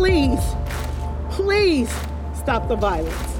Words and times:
please, 0.00 0.56
please 1.28 1.94
stop 2.34 2.68
the 2.68 2.74
violence. 2.74 3.36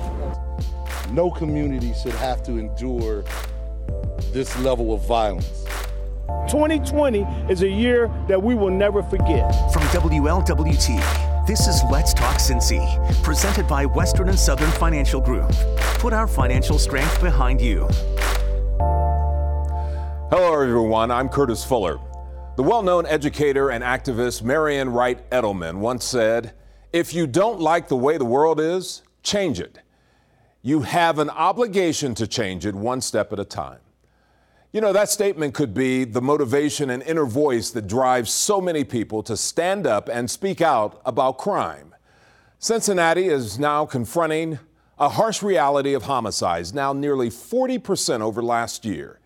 No 1.10 1.30
community 1.30 1.94
should 1.94 2.12
have 2.12 2.42
to 2.42 2.58
endure 2.58 3.24
this 4.32 4.54
level 4.58 4.92
of 4.92 5.00
violence. 5.06 5.64
2020 6.50 7.22
is 7.48 7.62
a 7.62 7.68
year 7.68 8.10
that 8.28 8.42
we 8.42 8.54
will 8.54 8.68
never 8.68 9.02
forget. 9.02 9.50
From 9.72 9.80
WLWT, 9.84 11.46
this 11.46 11.66
is 11.66 11.82
Let's 11.90 12.12
Talk 12.12 12.36
Cincy, 12.36 12.84
presented 13.22 13.66
by 13.66 13.86
Western 13.86 14.28
and 14.28 14.38
Southern 14.38 14.70
Financial 14.72 15.22
Group. 15.22 15.50
Put 15.94 16.12
our 16.12 16.26
financial 16.26 16.78
strength 16.78 17.22
behind 17.22 17.62
you. 17.62 17.88
Hello, 20.28 20.60
everyone. 20.60 21.10
I'm 21.10 21.30
Curtis 21.30 21.64
Fuller. 21.64 21.98
The 22.56 22.64
well 22.64 22.82
known 22.82 23.06
educator 23.06 23.70
and 23.70 23.82
activist 23.82 24.42
Marian 24.42 24.90
Wright 24.90 25.28
Edelman 25.30 25.78
once 25.78 26.04
said, 26.04 26.52
If 26.92 27.14
you 27.14 27.26
don't 27.26 27.60
like 27.60 27.88
the 27.88 27.96
way 27.96 28.18
the 28.18 28.24
world 28.24 28.60
is, 28.60 29.02
change 29.22 29.60
it. 29.60 29.78
You 30.60 30.80
have 30.80 31.20
an 31.20 31.30
obligation 31.30 32.14
to 32.16 32.26
change 32.26 32.66
it 32.66 32.74
one 32.74 33.00
step 33.00 33.32
at 33.32 33.38
a 33.38 33.44
time. 33.44 33.78
You 34.72 34.80
know, 34.80 34.92
that 34.92 35.08
statement 35.08 35.54
could 35.54 35.72
be 35.72 36.04
the 36.04 36.20
motivation 36.20 36.90
and 36.90 37.04
inner 37.04 37.24
voice 37.24 37.70
that 37.70 37.86
drives 37.86 38.32
so 38.32 38.60
many 38.60 38.84
people 38.84 39.22
to 39.22 39.36
stand 39.36 39.86
up 39.86 40.08
and 40.08 40.28
speak 40.28 40.60
out 40.60 41.00
about 41.06 41.38
crime. 41.38 41.94
Cincinnati 42.58 43.28
is 43.28 43.58
now 43.60 43.86
confronting 43.86 44.58
a 44.98 45.08
harsh 45.08 45.42
reality 45.42 45.94
of 45.94 46.02
homicides, 46.02 46.74
now 46.74 46.92
nearly 46.92 47.30
40% 47.30 48.20
over 48.20 48.42
last 48.42 48.84
year. 48.84 49.19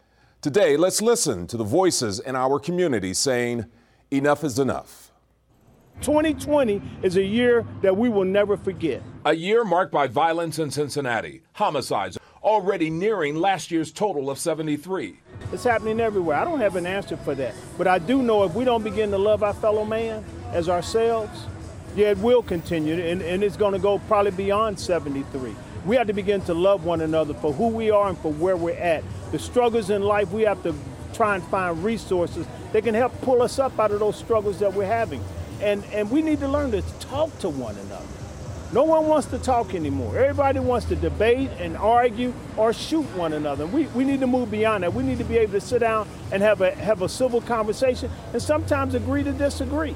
Today, 0.45 0.77
let's 0.77 1.01
listen 1.01 1.47
to 1.47 1.57
the 1.57 1.65
voices 1.65 2.21
in 2.21 2.37
our 2.37 2.59
community 2.59 3.15
saying, 3.15 3.65
enough 4.11 4.45
is 4.45 4.59
enough. 4.59 5.11
2020 6.03 6.83
is 7.03 7.17
a 7.17 7.25
year 7.25 7.65
that 7.81 7.97
we 7.97 8.11
will 8.11 8.27
never 8.27 8.59
forget. 8.59 9.01
A 9.25 9.33
year 9.33 9.65
marked 9.65 9.91
by 9.91 10.07
violence 10.07 10.59
in 10.59 10.71
Cincinnati, 10.71 11.41
homicides 11.55 12.19
already 12.43 12.91
nearing 12.91 13.37
last 13.37 13.71
year's 13.71 13.91
total 13.91 14.29
of 14.29 14.39
73. 14.39 15.19
It's 15.51 15.65
happening 15.65 15.99
everywhere. 15.99 16.37
I 16.37 16.45
don't 16.45 16.61
have 16.61 16.77
an 16.77 16.85
answer 16.85 17.17
for 17.17 17.35
that. 17.37 17.55
But 17.79 17.87
I 17.87 17.99
do 17.99 18.23
know 18.23 18.45
if 18.45 18.53
we 18.55 18.67
don't 18.67 18.85
begin 18.85 19.11
to 19.13 19.19
love 19.19 19.43
our 19.43 19.55
fellow 19.55 19.87
man 19.87 20.23
as 20.53 20.69
ourselves, 20.69 21.47
yeah, 21.97 22.11
it 22.11 22.19
will 22.19 22.43
continue, 22.43 23.03
and, 23.03 23.23
and 23.23 23.43
it's 23.43 23.57
going 23.57 23.73
to 23.73 23.79
go 23.79 23.99
probably 24.09 24.33
beyond 24.33 24.79
73. 24.79 25.57
We 25.85 25.97
have 25.97 26.07
to 26.07 26.15
begin 26.15 26.41
to 26.43 26.55
love 26.55 26.85
one 26.85 27.03
another 27.03 27.35
for 27.35 27.53
who 27.53 27.69
we 27.69 27.91
are 27.91 28.09
and 28.09 28.19
for 28.19 28.33
where 28.33 28.57
we're 28.57 28.77
at. 28.77 29.05
The 29.33 29.39
struggles 29.39 29.91
in 29.91 30.03
life, 30.03 30.31
we 30.33 30.43
have 30.43 30.63
to 30.63 30.75
try 31.13 31.35
and 31.35 31.45
find 31.45 31.85
resources 31.85 32.47
that 32.73 32.85
can 32.85 32.95
help 32.95 33.19
pull 33.21 33.43
us 33.43 33.59
up 33.59 33.79
out 33.79 33.91
of 33.91 34.01
those 34.01 34.17
struggles 34.17 34.59
that 34.61 34.73
we're 34.73 34.87
having. 34.87 35.23
And, 35.61 35.85
and 35.93 36.11
we 36.11 36.23
need 36.23 36.41
to 36.41 36.49
learn 36.49 36.71
to 36.73 36.83
talk 37.01 37.39
to 37.41 37.51
one 37.51 37.77
another. 37.77 38.07
No 38.73 38.83
one 38.83 39.07
wants 39.07 39.29
to 39.29 39.39
talk 39.39 39.75
anymore. 39.75 40.19
Everybody 40.19 40.59
wants 40.59 40.87
to 40.87 40.97
debate 40.97 41.51
and 41.59 41.77
argue 41.77 42.33
or 42.57 42.73
shoot 42.73 43.05
one 43.15 43.35
another. 43.35 43.67
We, 43.67 43.87
we 43.89 44.05
need 44.05 44.21
to 44.21 44.27
move 44.27 44.51
beyond 44.51 44.83
that. 44.83 44.93
We 44.95 45.05
need 45.05 45.19
to 45.19 45.25
be 45.25 45.37
able 45.39 45.53
to 45.53 45.61
sit 45.61 45.81
down 45.81 46.09
and 46.33 46.43
have 46.43 46.61
a, 46.61 46.75
have 46.75 47.03
a 47.03 47.09
civil 47.09 47.41
conversation 47.41 48.11
and 48.33 48.43
sometimes 48.43 48.95
agree 48.95 49.23
to 49.23 49.33
disagree. 49.33 49.95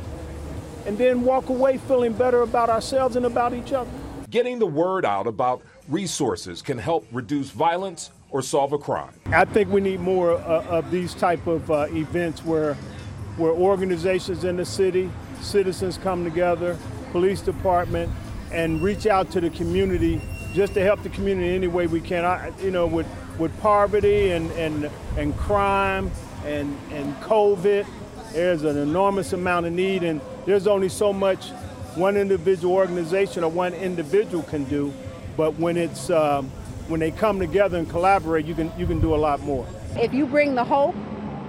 And 0.87 0.97
then 0.97 1.23
walk 1.23 1.49
away 1.49 1.79
feeling 1.79 2.13
better 2.13 2.43
about 2.43 2.69
ourselves 2.69 3.17
and 3.17 3.27
about 3.27 3.53
each 3.53 3.73
other. 3.73 3.91
Getting 4.31 4.59
the 4.59 4.67
word 4.67 5.05
out 5.05 5.27
about 5.27 5.63
resources 5.89 6.63
can 6.63 6.79
help 6.79 7.07
reduce 7.13 7.51
violence 7.51 8.11
or 8.31 8.43
solve 8.43 8.73
a 8.73 8.79
crime. 8.79 9.13
I 9.27 9.45
think 9.45 9.71
we 9.71 9.81
need 9.81 10.01
more 10.01 10.33
uh, 10.33 10.65
of 10.69 10.91
these 10.91 11.15
type 11.15 11.47
of 11.47 11.71
uh, 11.71 11.87
events 11.91 12.45
where, 12.45 12.75
where 13.37 13.53
organizations 13.53 14.45
in 14.45 14.57
the 14.57 14.65
city, 14.65 15.11
citizens 15.41 15.99
come 15.99 16.25
together, 16.25 16.77
police 17.13 17.41
department, 17.41 18.13
and 18.53 18.83
reach 18.83 19.07
out 19.07 19.31
to 19.31 19.41
the 19.41 19.51
community 19.51 20.21
just 20.55 20.75
to 20.75 20.83
help 20.83 21.03
the 21.03 21.09
community 21.11 21.55
any 21.55 21.69
way 21.69 21.87
we 21.87 22.01
can. 22.01 22.25
I, 22.25 22.53
you 22.63 22.71
know, 22.71 22.87
with 22.87 23.07
with 23.39 23.57
poverty 23.61 24.33
and 24.33 24.51
and 24.53 24.91
and 25.17 25.37
crime 25.37 26.11
and 26.45 26.77
and 26.91 27.15
COVID, 27.17 27.87
there's 28.33 28.65
an 28.65 28.77
enormous 28.77 29.33
amount 29.33 29.67
of 29.67 29.73
need, 29.73 30.03
and 30.03 30.21
there's 30.47 30.67
only 30.67 30.89
so 30.89 31.13
much 31.13 31.51
one 31.95 32.17
individual 32.17 32.75
organization 32.75 33.45
or 33.45 33.51
one 33.51 33.75
individual 33.75 34.43
can 34.45 34.65
do. 34.65 34.93
But 35.39 35.55
when 35.55 35.77
it's 35.77 36.11
um, 36.11 36.51
when 36.89 36.99
they 36.99 37.13
come 37.13 37.39
together 37.39 37.79
and 37.79 37.89
collaborate, 37.89 38.45
you 38.45 38.57
can 38.57 38.73
you 38.77 38.87
can 38.87 39.01
do 39.01 39.15
a 39.15 39.17
lot 39.17 39.41
more. 39.41 39.67
If 39.95 40.13
you 40.13 40.27
bring 40.27 40.55
the 40.55 40.65
hope 40.65 40.95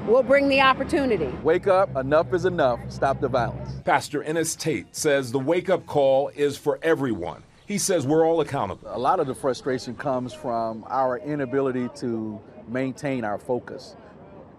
We'll 0.08 0.24
bring 0.24 0.50
the 0.50 0.60
opportunity. 0.62 1.28
Wake 1.44 1.68
up, 1.68 1.96
enough 1.96 2.34
is 2.34 2.46
enough, 2.46 2.80
stop 2.90 3.20
the 3.20 3.28
violence. 3.28 3.80
Pastor 3.86 4.24
Ennis 4.24 4.56
Tate 4.56 4.88
says 4.96 5.32
the 5.32 5.38
wake 5.38 5.70
up 5.70 5.86
call 5.86 6.30
is 6.30 6.58
for 6.58 6.80
everyone. 6.82 7.44
He 7.68 7.78
says 7.78 8.08
we're 8.08 8.26
all 8.26 8.42
accountable. 8.42 8.90
A 8.92 8.98
lot 8.98 9.20
of 9.20 9.28
the 9.28 9.36
frustration 9.36 9.96
comes 9.96 10.34
from 10.34 10.84
our 10.88 11.20
inability 11.20 11.90
to 11.98 12.42
maintain 12.68 13.24
our 13.24 13.38
focus. 13.38 13.96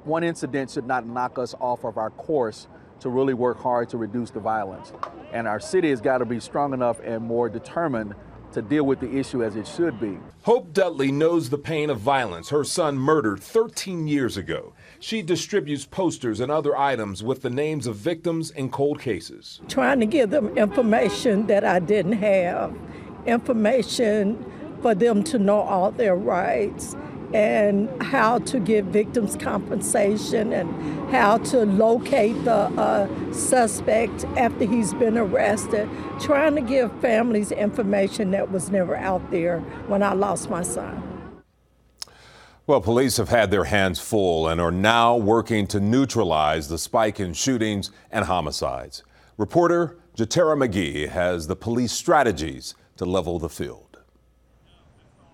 One 0.04 0.22
incident 0.22 0.70
should 0.70 0.86
not 0.86 1.04
knock 1.04 1.36
us 1.36 1.52
off 1.58 1.82
of 1.82 1.98
our 1.98 2.10
course 2.10 2.68
to 3.00 3.08
really 3.08 3.34
work 3.34 3.58
hard 3.58 3.88
to 3.88 3.96
reduce 3.96 4.30
the 4.30 4.40
violence. 4.40 4.92
And 5.32 5.48
our 5.48 5.58
city 5.58 5.90
has 5.90 6.00
got 6.00 6.18
to 6.18 6.26
be 6.26 6.38
strong 6.38 6.74
enough 6.74 7.00
and 7.02 7.24
more 7.24 7.48
determined 7.48 8.14
to 8.52 8.62
deal 8.62 8.84
with 8.84 9.00
the 9.00 9.16
issue 9.16 9.42
as 9.42 9.56
it 9.56 9.66
should 9.66 10.00
be. 10.00 10.18
Hope 10.42 10.72
Dudley 10.72 11.12
knows 11.12 11.50
the 11.50 11.58
pain 11.58 11.90
of 11.90 11.98
violence. 11.98 12.48
Her 12.48 12.64
son 12.64 12.98
murdered 12.98 13.40
13 13.40 14.08
years 14.08 14.36
ago. 14.36 14.72
She 14.98 15.22
distributes 15.22 15.84
posters 15.84 16.40
and 16.40 16.50
other 16.50 16.76
items 16.76 17.22
with 17.22 17.42
the 17.42 17.50
names 17.50 17.86
of 17.86 17.96
victims 17.96 18.50
in 18.50 18.70
cold 18.70 19.00
cases. 19.00 19.60
Trying 19.68 20.00
to 20.00 20.06
give 20.06 20.30
them 20.30 20.56
information 20.56 21.46
that 21.46 21.64
I 21.64 21.78
didn't 21.78 22.12
have, 22.12 22.76
information 23.26 24.44
for 24.82 24.94
them 24.94 25.22
to 25.24 25.38
know 25.38 25.60
all 25.60 25.90
their 25.90 26.16
rights 26.16 26.96
and 27.32 28.02
how 28.02 28.38
to 28.38 28.58
give 28.58 28.86
victims 28.86 29.36
compensation 29.36 30.52
and 30.52 31.10
how 31.10 31.38
to 31.38 31.64
locate 31.64 32.44
the 32.44 32.52
uh, 32.52 33.32
suspect 33.32 34.24
after 34.36 34.64
he's 34.64 34.94
been 34.94 35.16
arrested. 35.16 35.88
Trying 36.20 36.56
to 36.56 36.60
give 36.60 36.92
families 37.00 37.52
information 37.52 38.30
that 38.32 38.50
was 38.50 38.70
never 38.70 38.96
out 38.96 39.30
there 39.30 39.60
when 39.86 40.02
I 40.02 40.12
lost 40.14 40.50
my 40.50 40.62
son. 40.62 41.06
Well, 42.66 42.80
police 42.80 43.16
have 43.16 43.30
had 43.30 43.50
their 43.50 43.64
hands 43.64 43.98
full 43.98 44.46
and 44.46 44.60
are 44.60 44.70
now 44.70 45.16
working 45.16 45.66
to 45.68 45.80
neutralize 45.80 46.68
the 46.68 46.78
spike 46.78 47.18
in 47.18 47.32
shootings 47.32 47.90
and 48.12 48.26
homicides. 48.26 49.02
Reporter 49.36 49.98
Jatara 50.16 50.56
McGee 50.56 51.08
has 51.08 51.46
the 51.46 51.56
police 51.56 51.92
strategies 51.92 52.74
to 52.96 53.04
level 53.04 53.38
the 53.38 53.48
field. 53.48 53.89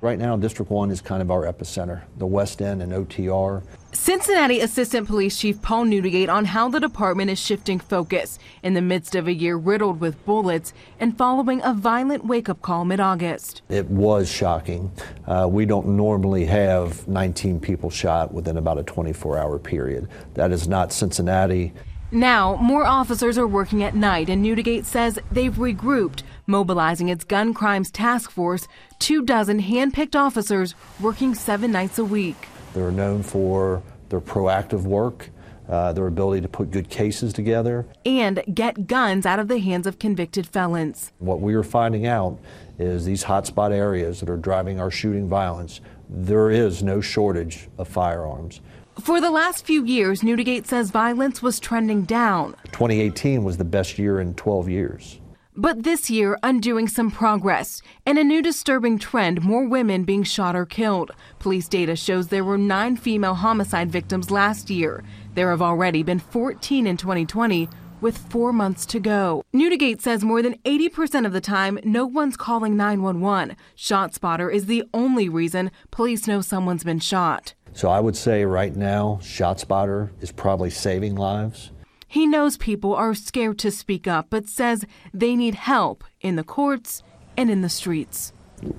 Right 0.02 0.18
now, 0.18 0.36
District 0.36 0.70
1 0.70 0.90
is 0.90 1.00
kind 1.00 1.22
of 1.22 1.30
our 1.30 1.44
epicenter, 1.44 2.02
the 2.18 2.26
West 2.26 2.60
End 2.60 2.82
and 2.82 2.92
OTR. 2.92 3.62
Cincinnati 3.92 4.60
Assistant 4.60 5.06
Police 5.08 5.38
Chief 5.38 5.62
Paul 5.62 5.86
Neudigate 5.86 6.28
on 6.28 6.44
how 6.44 6.68
the 6.68 6.78
department 6.78 7.30
is 7.30 7.38
shifting 7.38 7.80
focus 7.80 8.38
in 8.62 8.74
the 8.74 8.82
midst 8.82 9.14
of 9.14 9.26
a 9.26 9.32
year 9.32 9.56
riddled 9.56 9.98
with 9.98 10.22
bullets 10.26 10.74
and 11.00 11.16
following 11.16 11.62
a 11.64 11.72
violent 11.72 12.26
wake 12.26 12.50
up 12.50 12.60
call 12.60 12.84
mid 12.84 13.00
August. 13.00 13.62
It 13.70 13.86
was 13.86 14.30
shocking. 14.30 14.92
Uh, 15.26 15.48
we 15.50 15.64
don't 15.64 15.88
normally 15.88 16.44
have 16.44 17.08
19 17.08 17.58
people 17.58 17.88
shot 17.88 18.34
within 18.34 18.58
about 18.58 18.78
a 18.78 18.82
24 18.82 19.38
hour 19.38 19.58
period. 19.58 20.08
That 20.34 20.52
is 20.52 20.68
not 20.68 20.92
Cincinnati. 20.92 21.72
Now, 22.12 22.54
more 22.56 22.84
officers 22.84 23.36
are 23.36 23.48
working 23.48 23.82
at 23.82 23.96
night, 23.96 24.28
and 24.28 24.44
Neudigate 24.44 24.84
says 24.84 25.18
they've 25.32 25.52
regrouped, 25.52 26.22
mobilizing 26.46 27.08
its 27.08 27.24
gun 27.24 27.54
crimes 27.54 27.90
task 27.90 28.30
force, 28.30 28.66
two 28.98 29.24
dozen 29.24 29.58
hand-picked 29.58 30.16
officers 30.16 30.74
working 31.00 31.34
seven 31.34 31.72
nights 31.72 31.98
a 31.98 32.04
week. 32.04 32.48
They're 32.74 32.90
known 32.92 33.22
for 33.22 33.82
their 34.08 34.20
proactive 34.20 34.82
work, 34.82 35.30
uh, 35.68 35.92
their 35.92 36.06
ability 36.06 36.42
to 36.42 36.48
put 36.48 36.70
good 36.70 36.88
cases 36.88 37.32
together, 37.32 37.86
and 38.04 38.42
get 38.52 38.86
guns 38.86 39.26
out 39.26 39.38
of 39.38 39.48
the 39.48 39.58
hands 39.58 39.86
of 39.86 39.98
convicted 39.98 40.46
felons. 40.46 41.12
What 41.18 41.40
we 41.40 41.54
are 41.54 41.62
finding 41.62 42.06
out 42.06 42.38
is 42.78 43.04
these 43.04 43.24
hotspot 43.24 43.72
areas 43.72 44.20
that 44.20 44.28
are 44.28 44.36
driving 44.36 44.78
our 44.78 44.90
shooting 44.90 45.28
violence, 45.28 45.80
there 46.08 46.50
is 46.50 46.82
no 46.82 47.00
shortage 47.00 47.68
of 47.78 47.88
firearms. 47.88 48.60
For 49.00 49.20
the 49.20 49.30
last 49.30 49.66
few 49.66 49.84
years, 49.84 50.22
Neudigate 50.22 50.66
says 50.66 50.90
violence 50.90 51.42
was 51.42 51.60
trending 51.60 52.02
down. 52.04 52.52
2018 52.72 53.44
was 53.44 53.58
the 53.58 53.64
best 53.64 53.98
year 53.98 54.20
in 54.20 54.34
12 54.34 54.68
years. 54.68 55.20
But 55.58 55.84
this 55.84 56.10
year, 56.10 56.38
undoing 56.42 56.86
some 56.86 57.10
progress 57.10 57.80
and 58.04 58.18
a 58.18 58.24
new 58.24 58.42
disturbing 58.42 58.98
trend 58.98 59.42
more 59.42 59.66
women 59.66 60.04
being 60.04 60.22
shot 60.22 60.54
or 60.54 60.66
killed. 60.66 61.12
Police 61.38 61.66
data 61.66 61.96
shows 61.96 62.28
there 62.28 62.44
were 62.44 62.58
nine 62.58 62.96
female 62.96 63.32
homicide 63.32 63.90
victims 63.90 64.30
last 64.30 64.68
year. 64.68 65.02
There 65.34 65.48
have 65.48 65.62
already 65.62 66.02
been 66.02 66.18
14 66.18 66.86
in 66.86 66.98
2020, 66.98 67.70
with 68.02 68.18
four 68.18 68.52
months 68.52 68.84
to 68.84 69.00
go. 69.00 69.42
Neudigate 69.54 70.02
says 70.02 70.22
more 70.22 70.42
than 70.42 70.58
80% 70.66 71.24
of 71.24 71.32
the 71.32 71.40
time, 71.40 71.78
no 71.82 72.04
one's 72.04 72.36
calling 72.36 72.76
911. 72.76 73.56
ShotSpotter 73.74 74.52
is 74.52 74.66
the 74.66 74.84
only 74.92 75.30
reason 75.30 75.70
police 75.90 76.26
know 76.26 76.42
someone's 76.42 76.84
been 76.84 77.00
shot. 77.00 77.54
So 77.72 77.88
I 77.88 78.00
would 78.00 78.16
say 78.16 78.44
right 78.44 78.76
now, 78.76 79.20
ShotSpotter 79.22 80.10
is 80.20 80.32
probably 80.32 80.68
saving 80.68 81.14
lives. 81.14 81.70
He 82.06 82.26
knows 82.26 82.56
people 82.56 82.94
are 82.94 83.14
scared 83.14 83.58
to 83.60 83.70
speak 83.70 84.06
up, 84.06 84.26
but 84.30 84.48
says 84.48 84.84
they 85.12 85.34
need 85.34 85.54
help 85.54 86.04
in 86.20 86.36
the 86.36 86.44
courts 86.44 87.02
and 87.36 87.50
in 87.50 87.62
the 87.62 87.68
streets. 87.68 88.32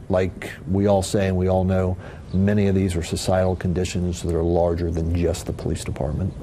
Like 0.09 0.51
we 0.69 0.87
all 0.87 1.03
say 1.03 1.27
and 1.27 1.37
we 1.37 1.47
all 1.47 1.63
know, 1.63 1.97
many 2.33 2.67
of 2.67 2.75
these 2.75 2.95
are 2.95 3.03
societal 3.03 3.55
conditions 3.55 4.23
that 4.23 4.33
are 4.33 4.43
larger 4.43 4.89
than 4.89 5.15
just 5.15 5.45
the 5.45 5.53
police 5.53 5.83
department. 5.83 6.33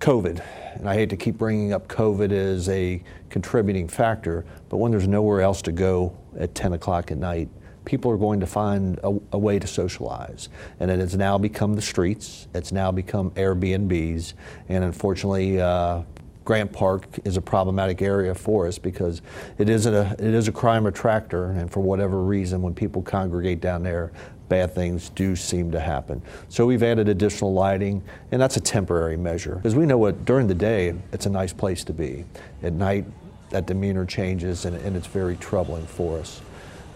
COVID, 0.00 0.42
and 0.74 0.88
I 0.88 0.94
hate 0.94 1.10
to 1.10 1.16
keep 1.16 1.38
bringing 1.38 1.72
up 1.72 1.86
COVID 1.86 2.32
as 2.32 2.68
a 2.68 3.02
contributing 3.30 3.86
factor, 3.86 4.44
but 4.68 4.78
when 4.78 4.90
there's 4.90 5.08
nowhere 5.08 5.40
else 5.40 5.62
to 5.62 5.72
go 5.72 6.16
at 6.38 6.54
10 6.54 6.72
o'clock 6.72 7.10
at 7.12 7.18
night, 7.18 7.48
people 7.84 8.10
are 8.10 8.16
going 8.16 8.40
to 8.40 8.46
find 8.46 8.98
a, 9.02 9.18
a, 9.32 9.38
way 9.38 9.58
to 9.58 9.66
socialize. 9.66 10.48
And 10.80 10.90
it 10.90 11.00
has 11.00 11.16
now 11.16 11.38
become 11.38 11.74
the 11.74 11.82
streets, 11.82 12.48
it's 12.54 12.72
now 12.72 12.92
become 12.92 13.30
Airbnbs, 13.32 14.34
and 14.68 14.84
unfortunately, 14.84 15.60
uh, 15.60 16.02
Grant 16.44 16.72
Park 16.72 17.06
is 17.24 17.36
a 17.36 17.40
problematic 17.40 18.02
area 18.02 18.34
for 18.34 18.66
us 18.66 18.76
because 18.76 19.22
it 19.58 19.68
is 19.68 19.86
a 19.86 20.16
it 20.18 20.34
is 20.34 20.48
a 20.48 20.52
crime 20.52 20.86
attractor, 20.86 21.52
and 21.52 21.70
for 21.70 21.80
whatever 21.80 22.20
reason, 22.20 22.62
when 22.62 22.74
people 22.74 23.00
congregate 23.00 23.60
down 23.60 23.84
there, 23.84 24.10
bad 24.48 24.74
things 24.74 25.10
do 25.10 25.36
seem 25.36 25.70
to 25.70 25.78
happen. 25.78 26.20
So 26.48 26.66
we've 26.66 26.82
added 26.82 27.08
additional 27.08 27.52
lighting, 27.52 28.02
and 28.32 28.42
that's 28.42 28.56
a 28.56 28.60
temporary 28.60 29.16
measure 29.16 29.56
because 29.56 29.76
we 29.76 29.86
know 29.86 29.98
what 29.98 30.24
during 30.24 30.48
the 30.48 30.54
day 30.54 30.94
it's 31.12 31.26
a 31.26 31.30
nice 31.30 31.52
place 31.52 31.84
to 31.84 31.92
be. 31.92 32.24
At 32.62 32.72
night, 32.72 33.04
that 33.50 33.66
demeanor 33.66 34.04
changes, 34.04 34.64
and, 34.64 34.76
and 34.76 34.96
it's 34.96 35.06
very 35.06 35.36
troubling 35.36 35.86
for 35.86 36.18
us. 36.18 36.40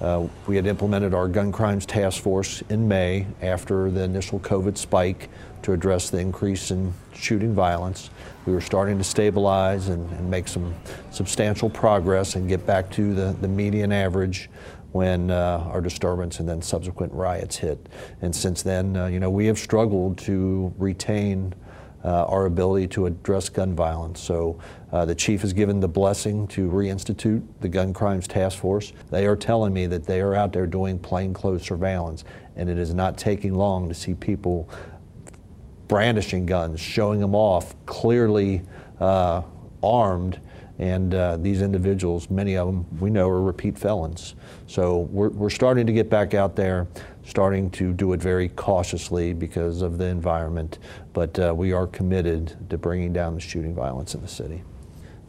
Uh, 0.00 0.28
we 0.46 0.56
had 0.56 0.66
implemented 0.66 1.14
our 1.14 1.26
gun 1.26 1.50
crimes 1.50 1.86
task 1.86 2.22
force 2.22 2.62
in 2.68 2.86
May 2.86 3.26
after 3.40 3.90
the 3.90 4.02
initial 4.02 4.38
COVID 4.40 4.76
spike 4.76 5.30
to 5.62 5.72
address 5.72 6.10
the 6.10 6.18
increase 6.18 6.70
in 6.70 6.92
shooting 7.14 7.54
violence. 7.54 8.10
We 8.44 8.52
were 8.52 8.60
starting 8.60 8.98
to 8.98 9.04
stabilize 9.04 9.88
and, 9.88 10.10
and 10.12 10.30
make 10.30 10.48
some 10.48 10.74
substantial 11.10 11.70
progress 11.70 12.36
and 12.36 12.48
get 12.48 12.66
back 12.66 12.90
to 12.92 13.14
the, 13.14 13.36
the 13.40 13.48
median 13.48 13.90
average 13.90 14.50
when 14.92 15.30
uh, 15.30 15.68
our 15.70 15.80
disturbance 15.80 16.40
and 16.40 16.48
then 16.48 16.62
subsequent 16.62 17.12
riots 17.12 17.56
hit. 17.56 17.88
And 18.22 18.34
since 18.34 18.62
then, 18.62 18.96
uh, 18.96 19.06
you 19.06 19.18
know, 19.18 19.30
we 19.30 19.46
have 19.46 19.58
struggled 19.58 20.18
to 20.18 20.72
retain 20.78 21.54
our 22.06 22.46
ability 22.46 22.86
to 22.86 23.06
address 23.06 23.48
gun 23.48 23.74
violence. 23.74 24.20
So 24.20 24.58
uh, 24.92 25.04
the 25.04 25.14
chief 25.14 25.42
has 25.42 25.52
given 25.52 25.80
the 25.80 25.88
blessing 25.88 26.46
to 26.48 26.70
reinstitute 26.70 27.42
the 27.60 27.68
gun 27.68 27.92
crimes 27.92 28.28
task 28.28 28.58
force. 28.58 28.92
They 29.10 29.26
are 29.26 29.36
telling 29.36 29.74
me 29.74 29.86
that 29.86 30.04
they 30.04 30.20
are 30.20 30.34
out 30.34 30.52
there 30.52 30.66
doing 30.66 30.98
plainclothes 30.98 31.64
surveillance, 31.64 32.24
and 32.54 32.70
it 32.70 32.78
is 32.78 32.94
not 32.94 33.18
taking 33.18 33.54
long 33.54 33.88
to 33.88 33.94
see 33.94 34.14
people 34.14 34.70
brandishing 35.88 36.46
guns, 36.46 36.80
showing 36.80 37.20
them 37.20 37.34
off, 37.34 37.74
clearly 37.86 38.62
uh, 39.00 39.42
armed. 39.82 40.40
And 40.78 41.14
uh, 41.14 41.38
these 41.38 41.62
individuals, 41.62 42.28
many 42.28 42.56
of 42.56 42.66
them 42.66 42.86
we 43.00 43.08
know 43.08 43.28
are 43.28 43.40
repeat 43.40 43.78
felons. 43.78 44.34
So 44.66 45.00
we're, 45.10 45.30
we're 45.30 45.50
starting 45.50 45.86
to 45.86 45.92
get 45.92 46.10
back 46.10 46.34
out 46.34 46.54
there 46.54 46.86
starting 47.26 47.68
to 47.70 47.92
do 47.92 48.12
it 48.12 48.20
very 48.22 48.48
cautiously 48.50 49.32
because 49.32 49.82
of 49.82 49.98
the 49.98 50.04
environment, 50.04 50.78
but 51.12 51.36
uh, 51.40 51.52
we 51.54 51.72
are 51.72 51.86
committed 51.88 52.56
to 52.70 52.78
bringing 52.78 53.12
down 53.12 53.34
the 53.34 53.40
shooting 53.40 53.74
violence 53.74 54.14
in 54.14 54.22
the 54.22 54.28
city. 54.28 54.62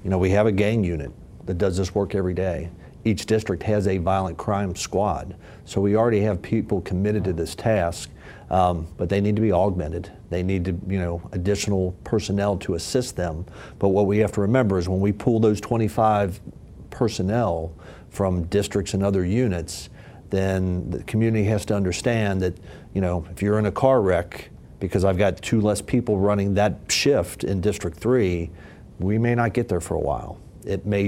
You 0.04 0.12
know, 0.12 0.20
we 0.20 0.30
have 0.30 0.46
a 0.46 0.52
gang 0.52 0.84
unit 0.84 1.12
that 1.46 1.58
does 1.58 1.78
this 1.78 1.96
work 1.96 2.14
every 2.14 2.36
day. 2.36 2.70
Each 3.04 3.26
district 3.26 3.64
has 3.64 3.88
a 3.88 3.98
violent 3.98 4.38
crime 4.38 4.76
squad, 4.76 5.36
so 5.66 5.82
we 5.82 5.96
already 5.96 6.22
have 6.22 6.42
people 6.42 6.82
committed 6.82 7.24
to 7.24 7.34
this 7.34 7.56
task, 7.56 8.12
um, 8.50 8.88
but 8.98 9.10
they 9.10 9.20
need 9.20 9.36
to 9.36 9.42
be 9.42 9.52
augmented. 9.52 10.12
They 10.30 10.44
need 10.44 10.66
to, 10.66 10.72
you 10.88 11.00
know, 11.00 11.22
additional 11.32 11.96
personnel 12.04 12.58
to 12.60 12.76
assist 12.76 13.16
them. 13.16 13.46
But 13.80 13.90
what 13.90 14.06
we 14.06 14.20
have 14.20 14.32
to 14.34 14.42
remember 14.42 14.78
is 14.78 14.88
when 14.88 15.02
we 15.02 15.12
pull 15.12 15.40
those 15.40 15.60
25 15.60 16.40
personnel 16.90 17.74
from 18.10 18.44
districts 18.46 18.94
and 18.94 19.04
other 19.04 19.26
units, 19.26 19.90
then 20.30 20.90
the 20.90 21.04
community 21.04 21.46
has 21.46 21.66
to 21.66 21.76
understand 21.76 22.42
that, 22.42 22.58
you 22.94 23.02
know, 23.02 23.26
if 23.32 23.42
you're 23.42 23.60
in 23.60 23.66
a 23.66 23.72
car 23.72 24.02
wreck, 24.02 24.50
because 24.80 25.04
I've 25.04 25.18
got 25.18 25.42
two 25.42 25.62
less 25.62 25.82
people 25.82 26.18
running 26.20 26.54
that 26.56 26.80
shift 26.88 27.44
in 27.44 27.62
District 27.62 27.98
3, 27.98 28.50
we 29.00 29.18
may 29.18 29.36
not 29.36 29.54
get 29.54 29.68
there 29.68 29.82
for 29.82 29.96
a 29.96 30.00
while. 30.00 30.40
It 30.68 30.86
may 30.86 31.04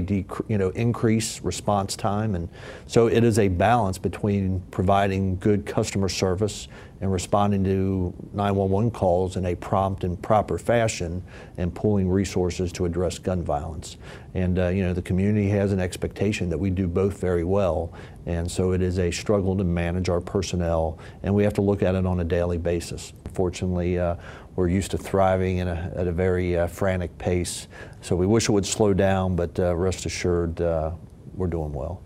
you 0.48 0.58
know, 0.58 0.70
increase 0.70 1.40
response 1.42 1.96
time. 1.96 2.34
And 2.34 2.48
so 2.86 3.06
it 3.06 3.22
is 3.24 3.38
a 3.38 3.48
balance 3.48 3.98
between 3.98 4.62
providing 4.70 5.36
good 5.36 5.66
customer 5.66 6.08
service 6.08 6.68
and 7.00 7.10
responding 7.10 7.64
to 7.64 8.12
911 8.34 8.90
calls 8.90 9.36
in 9.36 9.46
a 9.46 9.54
prompt 9.54 10.04
and 10.04 10.20
proper 10.20 10.58
fashion 10.58 11.22
and 11.56 11.74
pooling 11.74 12.10
resources 12.10 12.72
to 12.72 12.84
address 12.84 13.18
gun 13.18 13.42
violence. 13.42 13.96
And 14.34 14.58
uh, 14.58 14.68
you 14.68 14.82
know, 14.82 14.92
the 14.92 15.02
community 15.02 15.48
has 15.48 15.72
an 15.72 15.80
expectation 15.80 16.50
that 16.50 16.58
we 16.58 16.68
do 16.68 16.86
both 16.86 17.18
very 17.18 17.44
well. 17.44 17.92
And 18.26 18.50
so 18.50 18.72
it 18.72 18.82
is 18.82 18.98
a 18.98 19.10
struggle 19.10 19.56
to 19.56 19.64
manage 19.64 20.10
our 20.10 20.20
personnel, 20.20 20.98
and 21.22 21.34
we 21.34 21.42
have 21.42 21.54
to 21.54 21.62
look 21.62 21.82
at 21.82 21.94
it 21.94 22.04
on 22.04 22.20
a 22.20 22.24
daily 22.24 22.58
basis. 22.58 23.14
Fortunately, 23.32 23.98
uh, 23.98 24.16
we're 24.56 24.68
used 24.68 24.90
to 24.90 24.98
thriving 24.98 25.60
a, 25.60 25.92
at 25.96 26.06
a 26.06 26.12
very 26.12 26.56
uh, 26.56 26.66
frantic 26.66 27.16
pace. 27.18 27.68
So 28.00 28.16
we 28.16 28.26
wish 28.26 28.48
it 28.48 28.52
would 28.52 28.66
slow 28.66 28.92
down, 28.94 29.36
but 29.36 29.58
uh, 29.58 29.74
rest 29.76 30.06
assured, 30.06 30.60
uh, 30.60 30.92
we're 31.34 31.46
doing 31.46 31.72
well. 31.72 32.02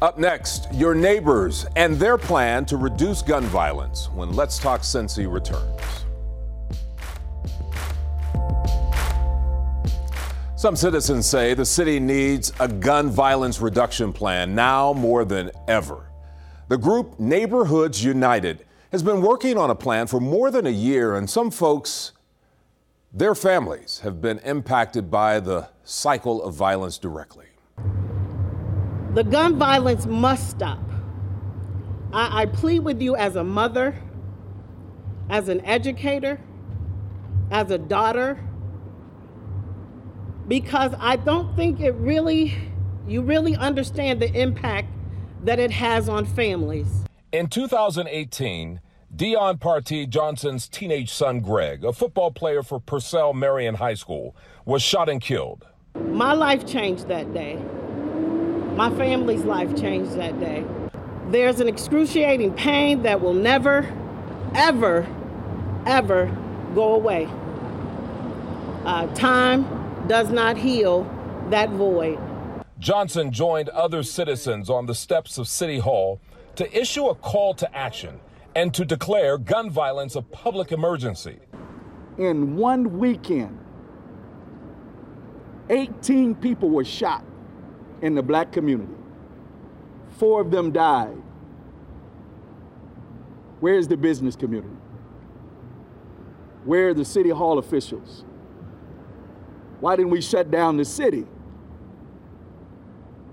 Up 0.00 0.16
next, 0.16 0.72
your 0.72 0.94
neighbors 0.94 1.66
and 1.74 1.96
their 1.96 2.16
plan 2.16 2.64
to 2.66 2.76
reduce 2.76 3.20
gun 3.20 3.42
violence 3.44 4.08
when 4.14 4.32
Let's 4.32 4.58
Talk 4.58 4.82
Cincy 4.82 5.30
returns. 5.30 5.80
Some 10.54 10.76
citizens 10.76 11.26
say 11.26 11.54
the 11.54 11.64
city 11.64 12.00
needs 12.00 12.52
a 12.60 12.68
gun 12.68 13.10
violence 13.10 13.60
reduction 13.60 14.12
plan 14.12 14.54
now 14.54 14.92
more 14.92 15.24
than 15.24 15.50
ever. 15.66 16.10
The 16.68 16.76
group 16.76 17.18
Neighborhoods 17.18 18.02
United 18.02 18.66
has 18.90 19.02
been 19.02 19.20
working 19.20 19.58
on 19.58 19.70
a 19.70 19.74
plan 19.74 20.06
for 20.06 20.20
more 20.20 20.50
than 20.50 20.66
a 20.66 20.70
year, 20.70 21.14
and 21.14 21.28
some 21.28 21.50
folks, 21.50 22.12
their 23.12 23.34
families, 23.34 24.00
have 24.00 24.20
been 24.20 24.38
impacted 24.40 25.10
by 25.10 25.40
the 25.40 25.68
cycle 25.84 26.42
of 26.42 26.54
violence 26.54 26.98
directly. 26.98 27.46
The 29.14 29.24
gun 29.24 29.58
violence 29.58 30.06
must 30.06 30.50
stop. 30.50 30.80
I, 32.12 32.42
I 32.42 32.46
plead 32.46 32.80
with 32.80 33.02
you 33.02 33.16
as 33.16 33.36
a 33.36 33.44
mother, 33.44 33.94
as 35.28 35.48
an 35.48 35.64
educator, 35.66 36.40
as 37.50 37.70
a 37.70 37.78
daughter, 37.78 38.42
because 40.46 40.94
I 40.98 41.16
don't 41.16 41.54
think 41.56 41.80
it 41.80 41.92
really, 41.96 42.54
you 43.06 43.20
really 43.20 43.54
understand 43.54 44.20
the 44.20 44.32
impact 44.32 44.88
that 45.44 45.58
it 45.58 45.70
has 45.72 46.08
on 46.08 46.24
families. 46.24 47.04
In 47.30 47.48
2018, 47.48 48.80
Dion 49.14 49.58
Partee 49.58 50.08
Johnson's 50.08 50.66
teenage 50.66 51.12
son, 51.12 51.40
Greg, 51.40 51.84
a 51.84 51.92
football 51.92 52.30
player 52.30 52.62
for 52.62 52.80
Purcell 52.80 53.34
Marian 53.34 53.74
High 53.74 53.94
School, 53.94 54.34
was 54.64 54.80
shot 54.80 55.10
and 55.10 55.20
killed. 55.20 55.66
My 55.94 56.32
life 56.32 56.66
changed 56.66 57.08
that 57.08 57.34
day. 57.34 57.56
My 58.76 58.88
family's 58.96 59.44
life 59.44 59.78
changed 59.78 60.12
that 60.14 60.40
day. 60.40 60.64
There's 61.26 61.60
an 61.60 61.68
excruciating 61.68 62.54
pain 62.54 63.02
that 63.02 63.20
will 63.20 63.34
never, 63.34 63.86
ever, 64.54 65.06
ever 65.84 66.34
go 66.74 66.94
away. 66.94 67.28
Uh, 68.86 69.06
time 69.08 69.66
does 70.08 70.30
not 70.30 70.56
heal 70.56 71.02
that 71.50 71.68
void. 71.68 72.18
Johnson 72.78 73.32
joined 73.32 73.68
other 73.70 74.02
citizens 74.02 74.70
on 74.70 74.86
the 74.86 74.94
steps 74.94 75.36
of 75.36 75.46
City 75.46 75.78
Hall 75.78 76.22
to 76.58 76.76
issue 76.76 77.06
a 77.06 77.14
call 77.14 77.54
to 77.54 77.76
action 77.76 78.18
and 78.56 78.74
to 78.74 78.84
declare 78.84 79.38
gun 79.38 79.70
violence 79.70 80.16
a 80.16 80.22
public 80.22 80.72
emergency. 80.72 81.38
In 82.18 82.56
one 82.56 82.98
weekend, 82.98 83.56
18 85.70 86.34
people 86.34 86.68
were 86.68 86.84
shot 86.84 87.24
in 88.02 88.16
the 88.16 88.22
black 88.24 88.50
community. 88.50 88.92
Four 90.18 90.40
of 90.40 90.50
them 90.50 90.72
died. 90.72 91.16
Where's 93.60 93.86
the 93.86 93.96
business 93.96 94.34
community? 94.34 94.74
Where 96.64 96.88
are 96.88 96.94
the 96.94 97.04
city 97.04 97.30
hall 97.30 97.58
officials? 97.58 98.24
Why 99.78 99.94
didn't 99.94 100.10
we 100.10 100.20
shut 100.20 100.50
down 100.50 100.76
the 100.76 100.84
city? 100.84 101.24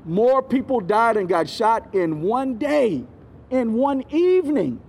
More 0.04 0.44
people 0.44 0.80
died 0.80 1.18
and 1.18 1.28
got 1.28 1.50
shot 1.50 1.96
in 1.96 2.22
one 2.22 2.60
day 2.60 3.08
in 3.50 3.74
one 3.74 4.04
evening 4.12 4.82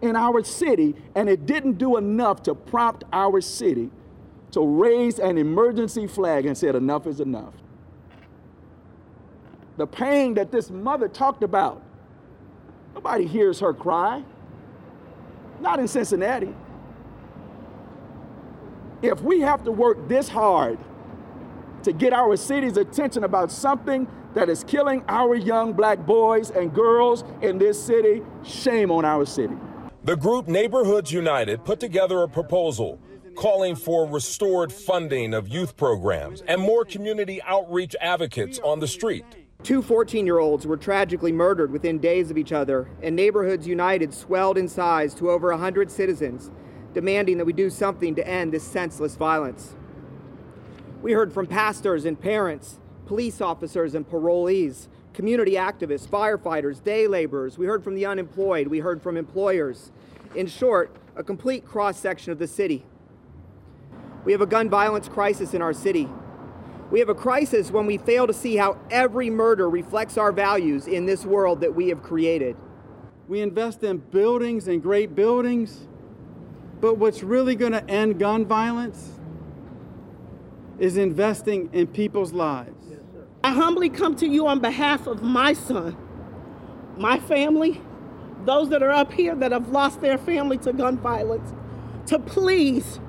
in 0.00 0.16
our 0.16 0.42
city, 0.44 0.94
and 1.14 1.28
it 1.28 1.46
didn't 1.46 1.78
do 1.78 1.96
enough 1.96 2.42
to 2.44 2.54
prompt 2.54 3.04
our 3.12 3.40
city 3.40 3.90
to 4.52 4.60
raise 4.60 5.18
an 5.18 5.36
emergency 5.36 6.06
flag 6.06 6.46
and 6.46 6.56
said, 6.56 6.74
enough 6.74 7.06
is 7.06 7.20
enough. 7.20 7.54
The 9.76 9.86
pain 9.86 10.34
that 10.34 10.50
this 10.50 10.70
mother 10.70 11.08
talked 11.08 11.42
about, 11.42 11.82
nobody 12.94 13.26
hears 13.26 13.60
her 13.60 13.74
cry. 13.74 14.24
Not 15.60 15.80
in 15.80 15.88
Cincinnati. 15.88 16.54
If 19.02 19.20
we 19.20 19.40
have 19.40 19.64
to 19.64 19.72
work 19.72 20.08
this 20.08 20.28
hard 20.28 20.78
to 21.82 21.92
get 21.92 22.12
our 22.12 22.36
city's 22.36 22.76
attention 22.76 23.24
about 23.24 23.50
something 23.50 24.08
that 24.34 24.48
is 24.48 24.64
killing 24.64 25.04
our 25.08 25.34
young 25.34 25.72
black 25.72 26.04
boys 26.06 26.50
and 26.50 26.74
girls 26.74 27.24
in 27.42 27.58
this 27.58 27.82
city, 27.82 28.22
shame 28.44 28.90
on 28.90 29.04
our 29.04 29.24
city. 29.24 29.54
The 30.04 30.16
group 30.16 30.48
Neighborhoods 30.48 31.12
United 31.12 31.64
put 31.64 31.80
together 31.80 32.22
a 32.22 32.28
proposal 32.28 33.00
calling 33.34 33.76
for 33.76 34.04
restored 34.04 34.72
funding 34.72 35.32
of 35.32 35.46
youth 35.46 35.76
programs 35.76 36.42
and 36.48 36.60
more 36.60 36.84
community 36.84 37.40
outreach 37.42 37.94
advocates 38.00 38.58
on 38.64 38.80
the 38.80 38.88
street. 38.88 39.24
Two 39.62 39.82
14 39.82 40.24
year 40.24 40.38
olds 40.38 40.66
were 40.66 40.76
tragically 40.76 41.30
murdered 41.30 41.70
within 41.70 41.98
days 41.98 42.30
of 42.30 42.38
each 42.38 42.52
other, 42.52 42.88
and 43.02 43.14
Neighborhoods 43.14 43.66
United 43.66 44.14
swelled 44.14 44.58
in 44.58 44.68
size 44.68 45.14
to 45.14 45.30
over 45.30 45.50
100 45.50 45.90
citizens, 45.90 46.50
demanding 46.94 47.38
that 47.38 47.44
we 47.44 47.52
do 47.52 47.70
something 47.70 48.14
to 48.14 48.26
end 48.26 48.52
this 48.52 48.64
senseless 48.64 49.16
violence. 49.16 49.76
We 51.02 51.12
heard 51.12 51.32
from 51.32 51.46
pastors 51.46 52.04
and 52.04 52.20
parents, 52.20 52.80
police 53.08 53.40
officers 53.40 53.94
and 53.94 54.08
parolees, 54.08 54.86
community 55.14 55.52
activists, 55.52 56.06
firefighters, 56.06 56.84
day 56.84 57.06
laborers. 57.06 57.56
We 57.56 57.64
heard 57.64 57.82
from 57.82 57.94
the 57.94 58.04
unemployed. 58.04 58.68
We 58.68 58.80
heard 58.80 59.02
from 59.02 59.16
employers. 59.16 59.90
In 60.34 60.46
short, 60.46 60.94
a 61.16 61.24
complete 61.24 61.64
cross 61.64 61.98
section 61.98 62.32
of 62.32 62.38
the 62.38 62.46
city. 62.46 62.84
We 64.26 64.32
have 64.32 64.42
a 64.42 64.46
gun 64.46 64.68
violence 64.68 65.08
crisis 65.08 65.54
in 65.54 65.62
our 65.62 65.72
city. 65.72 66.06
We 66.90 67.00
have 67.00 67.08
a 67.08 67.14
crisis 67.14 67.70
when 67.70 67.86
we 67.86 67.96
fail 67.96 68.26
to 68.26 68.34
see 68.34 68.56
how 68.56 68.78
every 68.90 69.30
murder 69.30 69.70
reflects 69.70 70.18
our 70.18 70.30
values 70.30 70.86
in 70.86 71.06
this 71.06 71.24
world 71.24 71.62
that 71.62 71.74
we 71.74 71.88
have 71.88 72.02
created. 72.02 72.56
We 73.26 73.40
invest 73.40 73.82
in 73.82 73.98
buildings 73.98 74.68
and 74.68 74.82
great 74.82 75.14
buildings, 75.14 75.86
but 76.78 76.98
what's 76.98 77.22
really 77.22 77.56
going 77.56 77.72
to 77.72 77.90
end 77.90 78.18
gun 78.18 78.44
violence 78.44 79.12
is 80.78 80.98
investing 80.98 81.70
in 81.72 81.86
people's 81.86 82.34
lives. 82.34 82.77
I 83.44 83.52
humbly 83.52 83.88
come 83.88 84.16
to 84.16 84.26
you 84.26 84.46
on 84.46 84.60
behalf 84.60 85.06
of 85.06 85.22
my 85.22 85.52
son, 85.52 85.96
my 86.96 87.18
family, 87.20 87.80
those 88.44 88.68
that 88.70 88.82
are 88.82 88.90
up 88.90 89.12
here 89.12 89.34
that 89.36 89.52
have 89.52 89.68
lost 89.70 90.00
their 90.00 90.18
family 90.18 90.58
to 90.58 90.72
gun 90.72 90.98
violence, 90.98 91.52
to 92.06 92.18
please 92.18 93.00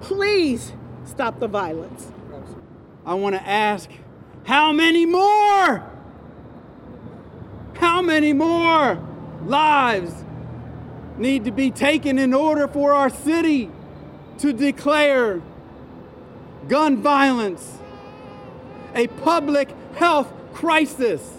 Please 0.00 0.72
stop 1.04 1.40
the 1.40 1.48
violence. 1.48 2.12
I 3.04 3.14
want 3.14 3.34
to 3.34 3.42
ask 3.42 3.90
how 4.44 4.72
many 4.72 5.06
more? 5.06 5.84
How 7.74 8.02
many 8.02 8.32
more 8.32 9.04
lives 9.44 10.24
need 11.16 11.44
to 11.44 11.50
be 11.50 11.70
taken 11.70 12.18
in 12.18 12.34
order 12.34 12.68
for 12.68 12.92
our 12.92 13.10
city 13.10 13.70
to 14.38 14.52
declare 14.52 15.42
gun 16.68 17.02
violence 17.02 17.78
a 18.96 19.06
public 19.08 19.68
health 19.94 20.32
crisis? 20.52 21.38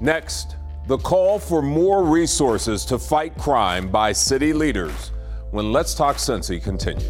Next, 0.00 0.56
the 0.86 0.98
call 0.98 1.38
for 1.38 1.60
more 1.60 2.04
resources 2.04 2.84
to 2.84 2.98
fight 2.98 3.36
crime 3.36 3.90
by 3.90 4.12
city 4.12 4.52
leaders 4.52 5.10
when 5.50 5.72
Let's 5.72 5.94
Talk 5.94 6.16
Cincy 6.16 6.62
continues. 6.62 7.04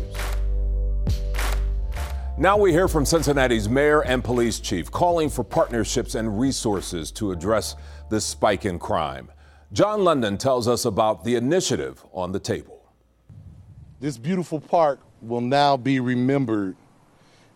Now 2.39 2.57
we 2.57 2.71
hear 2.71 2.87
from 2.87 3.05
Cincinnati's 3.05 3.69
mayor 3.69 4.05
and 4.05 4.23
police 4.23 4.61
chief 4.61 4.93
calling 4.93 5.29
for 5.29 5.43
partnerships 5.43 6.15
and 6.15 6.39
resources 6.39 7.11
to 7.13 7.33
address 7.33 7.75
this 8.11 8.25
spike 8.25 8.65
in 8.65 8.79
crime. 8.79 9.31
John 9.73 10.05
London 10.05 10.39
tells 10.39 10.69
us 10.69 10.85
about 10.85 11.25
the 11.25 11.35
initiative 11.35 12.05
on 12.13 12.31
the 12.31 12.39
table. 12.39 12.93
This 13.99 14.17
beautiful 14.17 14.61
park 14.61 15.01
will 15.21 15.41
now 15.41 15.77
be 15.77 15.99
remembered 15.99 16.77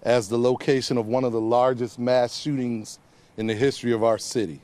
as 0.03 0.29
the 0.29 0.39
location 0.39 0.99
of 0.99 1.07
one 1.07 1.25
of 1.25 1.33
the 1.33 1.41
largest 1.41 1.99
mass 1.99 2.37
shootings 2.37 2.99
in 3.37 3.47
the 3.47 3.55
history 3.55 3.93
of 3.93 4.03
our 4.03 4.19
city. 4.19 4.61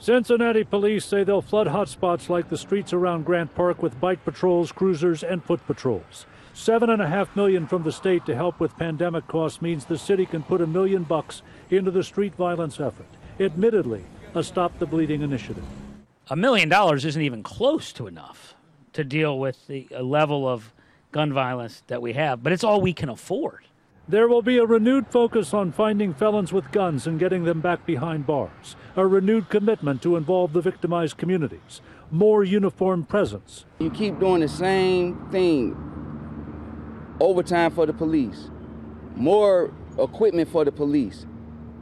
Cincinnati 0.00 0.62
police 0.62 1.04
say 1.04 1.24
they'll 1.24 1.42
flood 1.42 1.66
hotspots 1.66 2.28
like 2.28 2.48
the 2.48 2.56
streets 2.56 2.92
around 2.92 3.24
Grant 3.24 3.54
Park 3.54 3.82
with 3.82 4.00
bike 4.00 4.24
patrols, 4.24 4.70
cruisers, 4.70 5.24
and 5.24 5.42
foot 5.42 5.64
patrols. 5.66 6.24
Seven 6.54 6.90
and 6.90 7.02
a 7.02 7.08
half 7.08 7.34
million 7.36 7.66
from 7.66 7.82
the 7.82 7.92
state 7.92 8.24
to 8.26 8.34
help 8.34 8.58
with 8.58 8.76
pandemic 8.76 9.26
costs 9.26 9.60
means 9.60 9.84
the 9.84 9.98
city 9.98 10.26
can 10.26 10.42
put 10.42 10.60
a 10.60 10.66
million 10.66 11.02
bucks 11.02 11.42
into 11.70 11.90
the 11.90 12.02
street 12.02 12.34
violence 12.34 12.80
effort. 12.80 13.06
Admittedly, 13.38 14.04
a 14.34 14.42
Stop 14.42 14.78
the 14.78 14.86
Bleeding 14.86 15.22
initiative. 15.22 15.64
A 16.30 16.36
million 16.36 16.68
dollars 16.68 17.04
isn't 17.04 17.22
even 17.22 17.42
close 17.42 17.92
to 17.94 18.06
enough 18.06 18.54
to 18.92 19.04
deal 19.04 19.38
with 19.38 19.66
the 19.66 19.88
level 20.00 20.48
of 20.48 20.72
gun 21.12 21.32
violence 21.32 21.82
that 21.86 22.02
we 22.02 22.12
have, 22.12 22.42
but 22.42 22.52
it's 22.52 22.64
all 22.64 22.80
we 22.80 22.92
can 22.92 23.08
afford. 23.08 23.67
There 24.10 24.26
will 24.26 24.40
be 24.40 24.56
a 24.56 24.64
renewed 24.64 25.08
focus 25.08 25.52
on 25.52 25.70
finding 25.70 26.14
felons 26.14 26.50
with 26.50 26.72
guns 26.72 27.06
and 27.06 27.18
getting 27.18 27.44
them 27.44 27.60
back 27.60 27.84
behind 27.84 28.26
bars, 28.26 28.74
a 28.96 29.06
renewed 29.06 29.50
commitment 29.50 30.00
to 30.00 30.16
involve 30.16 30.54
the 30.54 30.62
victimized 30.62 31.18
communities, 31.18 31.82
more 32.10 32.42
uniform 32.42 33.04
presence. 33.04 33.66
You 33.78 33.90
keep 33.90 34.18
doing 34.18 34.40
the 34.40 34.48
same 34.48 35.28
thing 35.30 35.76
overtime 37.20 37.70
for 37.72 37.84
the 37.84 37.92
police, 37.92 38.48
more 39.14 39.74
equipment 39.98 40.48
for 40.48 40.64
the 40.64 40.72
police. 40.72 41.26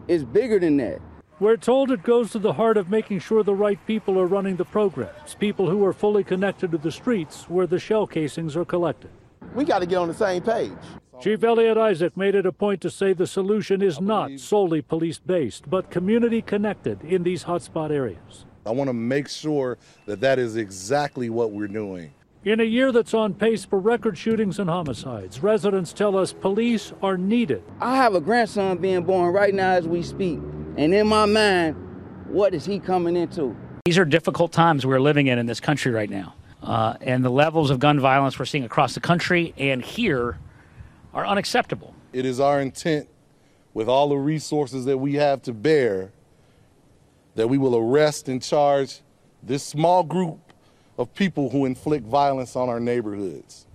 It's 0.08 0.24
bigger 0.24 0.58
than 0.58 0.78
that. 0.78 1.00
We're 1.38 1.56
told 1.56 1.92
it 1.92 2.02
goes 2.02 2.32
to 2.32 2.40
the 2.40 2.54
heart 2.54 2.76
of 2.76 2.90
making 2.90 3.20
sure 3.20 3.44
the 3.44 3.54
right 3.54 3.78
people 3.86 4.18
are 4.18 4.26
running 4.26 4.56
the 4.56 4.64
programs, 4.64 5.36
people 5.38 5.70
who 5.70 5.84
are 5.84 5.92
fully 5.92 6.24
connected 6.24 6.72
to 6.72 6.78
the 6.78 6.90
streets 6.90 7.48
where 7.48 7.68
the 7.68 7.78
shell 7.78 8.08
casings 8.08 8.56
are 8.56 8.64
collected. 8.64 9.10
We 9.54 9.64
got 9.64 9.78
to 9.78 9.86
get 9.86 9.96
on 9.96 10.08
the 10.08 10.14
same 10.14 10.42
page. 10.42 10.72
Chief 11.20 11.42
Eliot 11.42 11.78
Isaac 11.78 12.14
made 12.16 12.34
it 12.34 12.44
a 12.44 12.52
point 12.52 12.82
to 12.82 12.90
say 12.90 13.14
the 13.14 13.26
solution 13.26 13.80
is 13.80 14.00
not 14.00 14.38
solely 14.38 14.82
police 14.82 15.18
based, 15.18 15.68
but 15.68 15.90
community 15.90 16.42
connected 16.42 17.02
in 17.02 17.22
these 17.22 17.44
hotspot 17.44 17.90
areas. 17.90 18.44
I 18.66 18.70
want 18.70 18.88
to 18.88 18.94
make 18.94 19.28
sure 19.28 19.78
that 20.04 20.20
that 20.20 20.38
is 20.38 20.56
exactly 20.56 21.30
what 21.30 21.52
we're 21.52 21.68
doing. 21.68 22.12
In 22.44 22.60
a 22.60 22.64
year 22.64 22.92
that's 22.92 23.14
on 23.14 23.32
pace 23.32 23.64
for 23.64 23.78
record 23.78 24.18
shootings 24.18 24.58
and 24.58 24.68
homicides, 24.68 25.42
residents 25.42 25.92
tell 25.92 26.16
us 26.16 26.32
police 26.32 26.92
are 27.02 27.16
needed. 27.16 27.62
I 27.80 27.96
have 27.96 28.14
a 28.14 28.20
grandson 28.20 28.78
being 28.78 29.02
born 29.02 29.32
right 29.32 29.54
now 29.54 29.70
as 29.70 29.88
we 29.88 30.02
speak, 30.02 30.38
and 30.76 30.94
in 30.94 31.06
my 31.06 31.24
mind, 31.24 31.76
what 32.28 32.54
is 32.54 32.66
he 32.66 32.78
coming 32.78 33.16
into? 33.16 33.56
These 33.86 33.98
are 33.98 34.04
difficult 34.04 34.52
times 34.52 34.84
we're 34.84 35.00
living 35.00 35.28
in 35.28 35.38
in 35.38 35.46
this 35.46 35.60
country 35.60 35.92
right 35.92 36.10
now. 36.10 36.34
Uh, 36.62 36.94
and 37.00 37.24
the 37.24 37.30
levels 37.30 37.70
of 37.70 37.78
gun 37.78 38.00
violence 38.00 38.38
we're 38.38 38.44
seeing 38.44 38.64
across 38.64 38.94
the 38.94 39.00
country 39.00 39.54
and 39.56 39.82
here 39.82 40.38
are 41.16 41.26
unacceptable. 41.26 41.94
It 42.12 42.26
is 42.26 42.38
our 42.40 42.60
intent, 42.60 43.08
with 43.72 43.88
all 43.88 44.10
the 44.10 44.16
resources 44.16 44.84
that 44.84 44.98
we 44.98 45.14
have 45.14 45.40
to 45.42 45.52
bear, 45.54 46.12
that 47.36 47.48
we 47.48 47.56
will 47.56 47.74
arrest 47.74 48.28
and 48.28 48.42
charge 48.42 49.00
this 49.42 49.62
small 49.62 50.02
group 50.04 50.38
of 50.98 51.14
people 51.14 51.48
who 51.48 51.64
inflict 51.64 52.04
violence 52.06 52.54
on 52.54 52.68
our 52.68 52.78
neighborhoods. 52.78 53.66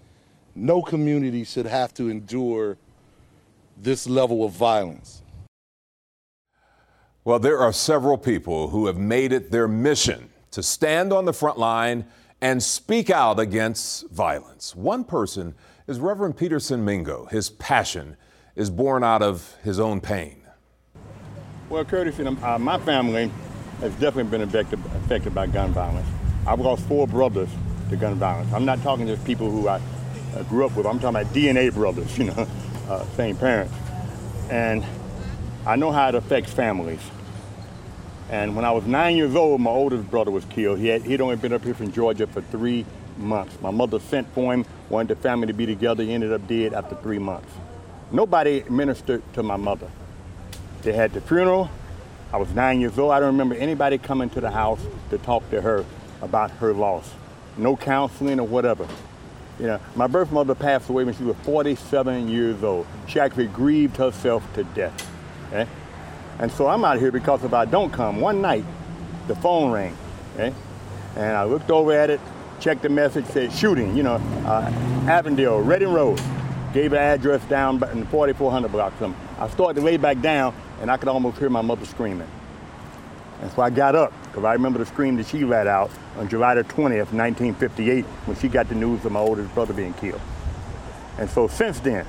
No 0.53 0.83
community 0.83 1.43
should 1.43 1.65
have 1.65 1.95
to 1.95 2.09
endure 2.09 2.77
this 3.75 4.07
level 4.07 4.45
of 4.45 4.51
violence. 4.51 5.23
Well, 7.23 7.39
there 7.39 7.57
are 7.57 7.73
several 7.73 8.19
people 8.19 8.67
who 8.67 8.85
have 8.85 8.97
made 8.97 9.33
it 9.33 9.49
their 9.49 9.67
mission 9.67 10.29
to 10.51 10.61
stand 10.61 11.11
on 11.11 11.25
the 11.25 11.33
front 11.33 11.57
line 11.57 12.05
and 12.39 12.61
speak 12.61 13.09
out 13.09 13.39
against 13.39 14.09
violence. 14.09 14.75
One 14.75 15.03
person 15.03 15.55
is 15.87 15.99
Reverend 15.99 16.37
Peterson 16.37 16.85
Mingo. 16.85 17.25
His 17.25 17.49
passion 17.49 18.17
is 18.55 18.69
born 18.69 19.03
out 19.03 19.21
of 19.21 19.55
his 19.63 19.79
own 19.79 20.01
pain. 20.01 20.43
Well, 21.69 21.85
Curtis, 21.85 22.19
uh, 22.19 22.57
my 22.59 22.77
family 22.79 23.31
has 23.79 23.91
definitely 23.93 24.29
been 24.29 24.41
affected, 24.41 24.79
affected 24.95 25.33
by 25.33 25.47
gun 25.47 25.71
violence. 25.71 26.07
I've 26.45 26.59
lost 26.59 26.85
four 26.85 27.07
brothers 27.07 27.49
to 27.89 27.95
gun 27.95 28.15
violence. 28.15 28.51
I'm 28.53 28.65
not 28.65 28.81
talking 28.83 29.07
just 29.07 29.23
people 29.25 29.49
who 29.49 29.67
I 29.67 29.81
uh, 30.35 30.43
grew 30.43 30.65
up 30.65 30.75
with. 30.75 30.85
I'm 30.85 30.99
talking 30.99 31.21
about 31.21 31.33
DNA 31.33 31.73
brothers, 31.73 32.17
you 32.17 32.25
know, 32.25 32.47
uh, 32.89 33.05
same 33.15 33.35
parents. 33.35 33.73
And 34.49 34.85
I 35.65 35.75
know 35.75 35.91
how 35.91 36.09
it 36.09 36.15
affects 36.15 36.51
families. 36.51 37.01
And 38.29 38.55
when 38.55 38.65
I 38.65 38.71
was 38.71 38.85
nine 38.85 39.17
years 39.17 39.35
old, 39.35 39.61
my 39.61 39.71
oldest 39.71 40.09
brother 40.09 40.31
was 40.31 40.45
killed. 40.45 40.79
He 40.79 40.87
had, 40.87 41.01
he'd 41.03 41.21
only 41.21 41.35
been 41.35 41.53
up 41.53 41.63
here 41.63 41.73
from 41.73 41.91
Georgia 41.91 42.27
for 42.27 42.41
three 42.41 42.85
months. 43.17 43.59
My 43.61 43.71
mother 43.71 43.99
sent 43.99 44.31
for 44.33 44.53
him, 44.53 44.65
wanted 44.89 45.15
the 45.15 45.21
family 45.21 45.47
to 45.47 45.53
be 45.53 45.65
together. 45.65 46.03
He 46.03 46.13
ended 46.13 46.31
up 46.31 46.47
dead 46.47 46.73
after 46.73 46.95
three 46.95 47.19
months. 47.19 47.51
Nobody 48.11 48.63
ministered 48.69 49.21
to 49.33 49.43
my 49.43 49.55
mother. 49.55 49.89
They 50.81 50.93
had 50.93 51.13
the 51.13 51.21
funeral. 51.21 51.69
I 52.33 52.37
was 52.37 52.53
nine 52.53 52.79
years 52.79 52.97
old. 52.97 53.11
I 53.11 53.19
don't 53.19 53.27
remember 53.27 53.55
anybody 53.55 53.97
coming 53.97 54.29
to 54.31 54.41
the 54.41 54.51
house 54.51 54.81
to 55.09 55.17
talk 55.17 55.49
to 55.51 55.61
her 55.61 55.85
about 56.21 56.51
her 56.51 56.73
loss. 56.73 57.09
No 57.57 57.75
counseling 57.75 58.39
or 58.39 58.47
whatever. 58.47 58.87
You 59.59 59.67
know, 59.67 59.79
my 59.95 60.07
birth 60.07 60.31
mother 60.31 60.55
passed 60.55 60.89
away 60.89 61.03
when 61.03 61.15
she 61.15 61.23
was 61.23 61.35
47 61.43 62.29
years 62.29 62.63
old. 62.63 62.87
She 63.07 63.19
actually 63.19 63.47
grieved 63.47 63.97
herself 63.97 64.43
to 64.53 64.63
death. 64.63 65.09
Okay? 65.47 65.69
And 66.39 66.51
so 66.51 66.67
I'm 66.67 66.83
out 66.83 66.99
here 66.99 67.11
because 67.11 67.43
if 67.43 67.53
I 67.53 67.65
don't 67.65 67.91
come, 67.91 68.19
one 68.21 68.41
night 68.41 68.65
the 69.27 69.35
phone 69.35 69.71
rang. 69.71 69.95
Okay? 70.33 70.53
And 71.15 71.37
I 71.37 71.43
looked 71.43 71.69
over 71.69 71.91
at 71.91 72.09
it 72.09 72.19
checked 72.61 72.83
the 72.83 72.89
message, 72.89 73.25
said 73.25 73.51
shooting, 73.51 73.97
you 73.97 74.03
know, 74.03 74.15
uh, 74.45 74.71
Avondale, 75.07 75.59
Reading 75.59 75.91
Road. 75.91 76.21
Gave 76.73 76.93
an 76.93 76.99
address 76.99 77.43
down 77.45 77.83
in 77.91 78.01
the 78.01 78.05
4400 78.05 78.71
block. 78.71 78.93
Something. 78.97 79.19
I 79.37 79.49
started 79.49 79.79
to 79.79 79.85
lay 79.85 79.97
back 79.97 80.21
down, 80.21 80.53
and 80.79 80.89
I 80.89 80.95
could 80.95 81.09
almost 81.09 81.37
hear 81.37 81.49
my 81.49 81.61
mother 81.61 81.85
screaming. 81.85 82.29
And 83.41 83.51
so 83.51 83.61
I 83.61 83.71
got 83.71 83.95
up, 83.95 84.13
because 84.23 84.45
I 84.45 84.53
remember 84.53 84.79
the 84.79 84.85
scream 84.85 85.17
that 85.17 85.27
she 85.27 85.43
let 85.43 85.67
out 85.67 85.91
on 86.15 86.29
July 86.29 86.53
the 86.53 86.63
20th, 86.63 87.11
1958, 87.11 88.05
when 88.05 88.37
she 88.37 88.47
got 88.47 88.69
the 88.69 88.75
news 88.75 89.03
of 89.03 89.11
my 89.11 89.19
oldest 89.19 89.53
brother 89.53 89.73
being 89.73 89.93
killed. 89.95 90.21
And 91.17 91.29
so 91.29 91.47
since 91.47 91.79
then, 91.79 92.05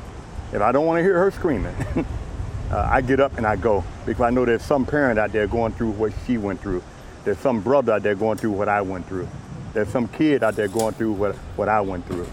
if 0.52 0.60
I 0.60 0.70
don't 0.70 0.86
want 0.86 0.98
to 0.98 1.02
hear 1.02 1.18
her 1.18 1.30
screaming, 1.30 1.74
uh, 2.70 2.88
I 2.90 3.00
get 3.00 3.18
up 3.18 3.36
and 3.38 3.46
I 3.46 3.56
go 3.56 3.82
because 4.04 4.20
I 4.20 4.30
know 4.30 4.44
there's 4.44 4.62
some 4.62 4.84
parent 4.84 5.18
out 5.18 5.32
there 5.32 5.46
going 5.46 5.72
through 5.72 5.92
what 5.92 6.12
she 6.26 6.38
went 6.38 6.60
through. 6.60 6.82
There's 7.24 7.38
some 7.38 7.62
brother 7.62 7.94
out 7.94 8.02
there 8.02 8.14
going 8.14 8.38
through 8.38 8.52
what 8.52 8.68
I 8.68 8.82
went 8.82 9.08
through. 9.08 9.28
There's 9.72 9.88
some 9.88 10.08
kid 10.08 10.42
out 10.42 10.56
there 10.56 10.68
going 10.68 10.94
through 10.94 11.12
what, 11.12 11.34
what 11.56 11.68
I 11.68 11.80
went 11.80 12.06
through. 12.06 12.28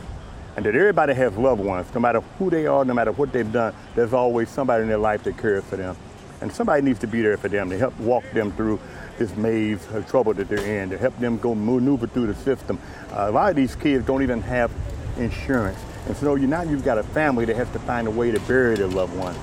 And 0.58 0.66
that 0.66 0.76
everybody 0.76 1.14
has 1.14 1.38
loved 1.38 1.62
ones, 1.62 1.88
no 1.94 2.02
matter 2.02 2.20
who 2.38 2.50
they 2.50 2.68
are, 2.68 2.84
no 2.84 2.94
matter 2.94 3.14
what 3.14 3.32
they've 3.32 3.50
done, 3.50 3.74
there's 3.96 4.14
always 4.14 4.50
somebody 4.50 4.84
in 4.84 4.90
their 4.90 4.98
life 4.98 5.24
that 5.24 5.38
cares 5.38 5.64
for 5.64 5.78
them. 5.78 5.96
And 6.42 6.52
somebody 6.52 6.82
needs 6.82 7.00
to 7.00 7.08
be 7.08 7.22
there 7.22 7.38
for 7.38 7.48
them 7.48 7.70
to 7.70 7.78
help 7.78 7.98
walk 8.00 8.24
them 8.34 8.52
through 8.52 8.80
this 9.18 9.36
maze 9.36 9.86
of 9.92 10.10
trouble 10.10 10.34
that 10.34 10.50
they're 10.50 10.82
in, 10.82 10.90
to 10.90 10.98
help 10.98 11.18
them 11.20 11.38
go 11.38 11.56
maneuver 11.56 12.08
through 12.08 12.28
the 12.28 12.36
system. 12.36 12.80
Uh, 13.12 13.28
a 13.30 13.32
lot 13.32 13.50
of 13.50 13.56
these 13.56 13.76
kids 13.76 14.06
don't 14.06 14.24
even 14.24 14.42
have 14.42 14.72
insurance. 15.18 15.80
And 16.08 16.18
so 16.18 16.36
you 16.36 16.48
now 16.48 16.64
you've 16.64 16.86
got 16.86 16.98
a 16.98 17.04
family 17.04 17.46
that 17.46 17.56
has 17.56 17.70
to 17.72 17.80
find 17.80 18.08
a 18.08 18.12
way 18.12 18.32
to 18.32 18.40
bury 18.42 18.76
their 18.76 18.88
loved 18.88 19.16
one. 19.16 19.36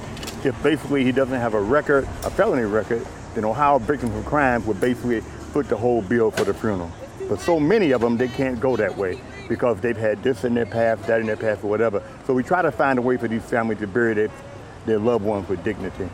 If 0.45 0.61
basically 0.63 1.05
he 1.05 1.13
doesn't 1.13 1.39
have 1.39 1.55
a 1.55 1.61
record, 1.61 2.05
a 2.25 2.31
felony 2.31 2.65
record, 2.65 3.07
then 3.35 3.45
Ohio 3.45 3.79
Victims 3.79 4.15
of 4.15 4.25
Crimes 4.25 4.67
would 4.67 4.81
basically 4.81 5.23
put 5.53 5.69
the 5.69 5.77
whole 5.77 6.03
bill 6.03 6.31
for 6.31 6.45
the 6.45 6.55
funeral. 6.55 6.91
But 7.29 7.41
so 7.41 7.59
many 7.59 7.91
of 7.91 8.01
them, 8.01 8.17
they 8.17 8.29
can't 8.29 8.61
go 8.61 8.77
that 8.77 8.97
way 8.97 9.21
because 9.49 9.81
they've 9.81 9.97
had 9.97 10.23
this 10.23 10.45
in 10.45 10.55
their 10.55 10.67
past, 10.67 11.07
that 11.07 11.21
in 11.21 11.27
their 11.27 11.37
past, 11.37 11.65
or 11.65 11.69
whatever. 11.69 12.03
So 12.27 12.35
we 12.35 12.43
try 12.43 12.63
to 12.63 12.73
find 12.73 12.99
a 12.99 13.03
way 13.03 13.17
for 13.17 13.29
these 13.29 13.43
families 13.43 13.79
to 13.81 13.87
bury 13.87 14.15
their, 14.15 14.31
their 14.87 14.99
loved 14.99 15.25
ones 15.25 15.49
with 15.49 15.63
dignity. 15.65 16.09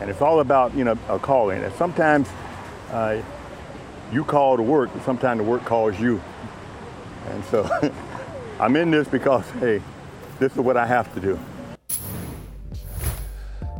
And 0.00 0.10
it's 0.10 0.20
all 0.20 0.40
about, 0.40 0.74
you 0.74 0.84
know, 0.84 0.96
a 1.08 1.18
calling. 1.18 1.62
And 1.62 1.72
sometimes 1.74 2.28
uh, 2.90 3.20
you 4.12 4.24
call 4.24 4.56
to 4.56 4.62
work, 4.62 4.90
sometimes 5.04 5.38
the 5.38 5.44
work 5.44 5.64
calls 5.64 5.98
you. 5.98 6.20
And 7.30 7.44
so 7.46 7.68
I'm 8.60 8.76
in 8.76 8.90
this 8.90 9.08
because, 9.08 9.48
hey, 9.52 9.82
this 10.38 10.52
is 10.52 10.58
what 10.58 10.76
I 10.76 10.86
have 10.86 11.12
to 11.14 11.20
do. 11.20 11.38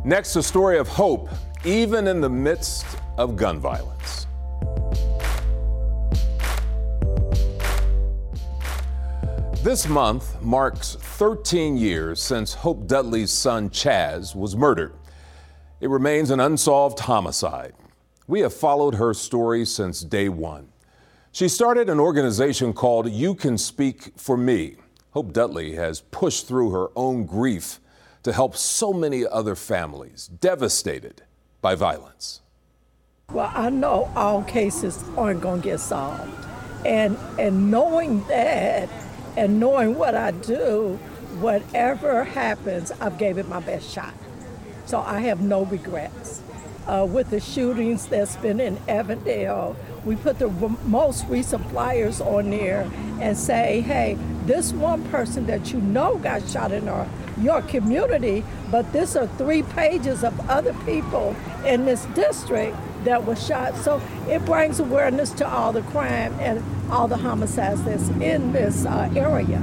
Next, 0.04 0.36
a 0.36 0.42
story 0.42 0.78
of 0.78 0.88
hope, 0.88 1.28
even 1.64 2.06
in 2.06 2.20
the 2.20 2.30
midst 2.30 2.86
of 3.16 3.36
gun 3.36 3.58
violence. 3.58 3.97
This 9.68 9.86
month 9.86 10.40
marks 10.40 10.94
13 10.98 11.76
years 11.76 12.22
since 12.22 12.54
Hope 12.54 12.86
Dudley's 12.86 13.30
son 13.30 13.68
Chaz 13.68 14.34
was 14.34 14.56
murdered. 14.56 14.94
It 15.82 15.90
remains 15.90 16.30
an 16.30 16.40
unsolved 16.40 17.00
homicide. 17.00 17.74
We 18.26 18.40
have 18.40 18.54
followed 18.54 18.94
her 18.94 19.12
story 19.12 19.66
since 19.66 20.00
day 20.00 20.30
one. 20.30 20.68
She 21.32 21.48
started 21.48 21.90
an 21.90 22.00
organization 22.00 22.72
called 22.72 23.10
You 23.10 23.34
Can 23.34 23.58
Speak 23.58 24.14
for 24.16 24.38
Me. 24.38 24.76
Hope 25.10 25.34
Dudley 25.34 25.74
has 25.74 26.00
pushed 26.00 26.48
through 26.48 26.70
her 26.70 26.86
own 26.96 27.26
grief 27.26 27.78
to 28.22 28.32
help 28.32 28.56
so 28.56 28.94
many 28.94 29.26
other 29.26 29.54
families 29.54 30.28
devastated 30.28 31.24
by 31.60 31.74
violence. 31.74 32.40
Well, 33.34 33.52
I 33.54 33.68
know 33.68 34.10
all 34.16 34.44
cases 34.44 35.04
aren't 35.14 35.42
going 35.42 35.60
to 35.60 35.68
get 35.68 35.80
solved. 35.80 36.46
And, 36.86 37.18
and 37.38 37.70
knowing 37.70 38.26
that 38.28 38.88
and 39.38 39.60
knowing 39.60 39.94
what 39.94 40.16
I 40.16 40.32
do, 40.32 40.98
whatever 41.38 42.24
happens, 42.24 42.90
I've 43.00 43.18
gave 43.18 43.38
it 43.38 43.48
my 43.48 43.60
best 43.60 43.88
shot. 43.88 44.12
So 44.84 44.98
I 44.98 45.20
have 45.20 45.40
no 45.40 45.64
regrets. 45.64 46.42
Uh, 46.88 47.06
with 47.08 47.30
the 47.30 47.38
shootings 47.38 48.06
that's 48.06 48.34
been 48.36 48.58
in 48.58 48.76
Avondale, 48.88 49.76
we 50.04 50.16
put 50.16 50.40
the 50.40 50.48
most 50.48 51.24
recent 51.26 51.64
flyers 51.70 52.20
on 52.20 52.50
there 52.50 52.90
and 53.20 53.36
say, 53.36 53.80
hey, 53.82 54.18
this 54.44 54.72
one 54.72 55.04
person 55.10 55.46
that 55.46 55.72
you 55.72 55.80
know 55.80 56.18
got 56.18 56.48
shot 56.48 56.72
in 56.72 56.88
our, 56.88 57.06
your 57.40 57.62
community, 57.62 58.42
but 58.72 58.92
this 58.92 59.14
are 59.14 59.28
three 59.38 59.62
pages 59.62 60.24
of 60.24 60.50
other 60.50 60.74
people 60.84 61.36
in 61.64 61.84
this 61.84 62.06
district 62.06 62.76
that 63.08 63.24
was 63.24 63.44
shot. 63.44 63.74
So 63.76 64.02
it 64.28 64.44
brings 64.44 64.80
awareness 64.80 65.30
to 65.32 65.48
all 65.48 65.72
the 65.72 65.82
crime 65.82 66.34
and 66.40 66.62
all 66.92 67.08
the 67.08 67.16
homicides 67.16 67.82
that's 67.84 68.08
in 68.20 68.52
this 68.52 68.84
uh, 68.84 69.10
area. 69.16 69.62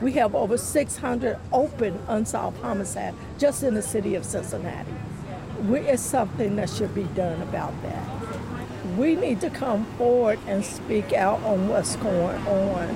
We 0.00 0.12
have 0.12 0.34
over 0.34 0.58
600 0.58 1.38
open 1.52 2.00
unsolved 2.08 2.58
homicides 2.58 3.16
just 3.38 3.62
in 3.62 3.74
the 3.74 3.82
city 3.82 4.16
of 4.16 4.24
Cincinnati. 4.24 4.92
We, 5.68 5.80
it's 5.80 6.02
something 6.02 6.56
that 6.56 6.68
should 6.68 6.94
be 6.94 7.04
done 7.04 7.40
about 7.42 7.72
that. 7.82 8.96
We 8.96 9.14
need 9.14 9.40
to 9.42 9.50
come 9.50 9.84
forward 9.96 10.40
and 10.46 10.64
speak 10.64 11.12
out 11.12 11.42
on 11.44 11.68
what's 11.68 11.94
going 11.96 12.46
on. 12.46 12.88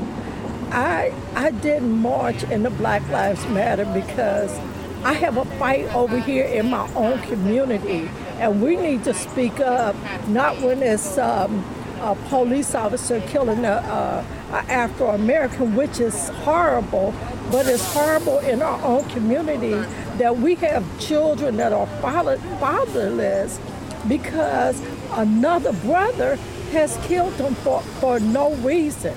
I, 0.72 1.12
I 1.34 1.52
didn't 1.52 1.92
march 1.92 2.42
in 2.44 2.64
the 2.64 2.70
Black 2.70 3.08
Lives 3.08 3.46
Matter 3.46 3.84
because 3.86 4.56
I 5.02 5.14
have 5.14 5.36
a 5.36 5.44
fight 5.58 5.92
over 5.94 6.18
here 6.18 6.44
in 6.44 6.68
my 6.68 6.92
own 6.94 7.20
community, 7.22 8.10
and 8.40 8.62
we 8.62 8.74
need 8.74 9.04
to 9.04 9.12
speak 9.12 9.60
up, 9.60 9.94
not 10.28 10.60
when 10.62 10.82
it's 10.82 11.18
um, 11.18 11.62
a 12.00 12.14
police 12.28 12.74
officer 12.74 13.20
killing 13.28 13.66
a, 13.66 14.24
a, 14.50 14.56
Afro 14.72 15.10
American, 15.10 15.76
which 15.76 16.00
is 16.00 16.30
horrible, 16.30 17.14
but 17.52 17.66
it's 17.66 17.84
horrible 17.92 18.38
in 18.38 18.62
our 18.62 18.82
own 18.82 19.04
community 19.10 19.74
that 20.16 20.38
we 20.38 20.54
have 20.56 20.84
children 20.98 21.56
that 21.58 21.72
are 21.72 21.86
fatherless 22.00 23.60
because 24.08 24.82
another 25.12 25.72
brother 25.84 26.36
has 26.72 26.96
killed 27.06 27.34
them 27.34 27.54
for, 27.56 27.82
for 28.00 28.18
no 28.18 28.54
reason. 28.56 29.14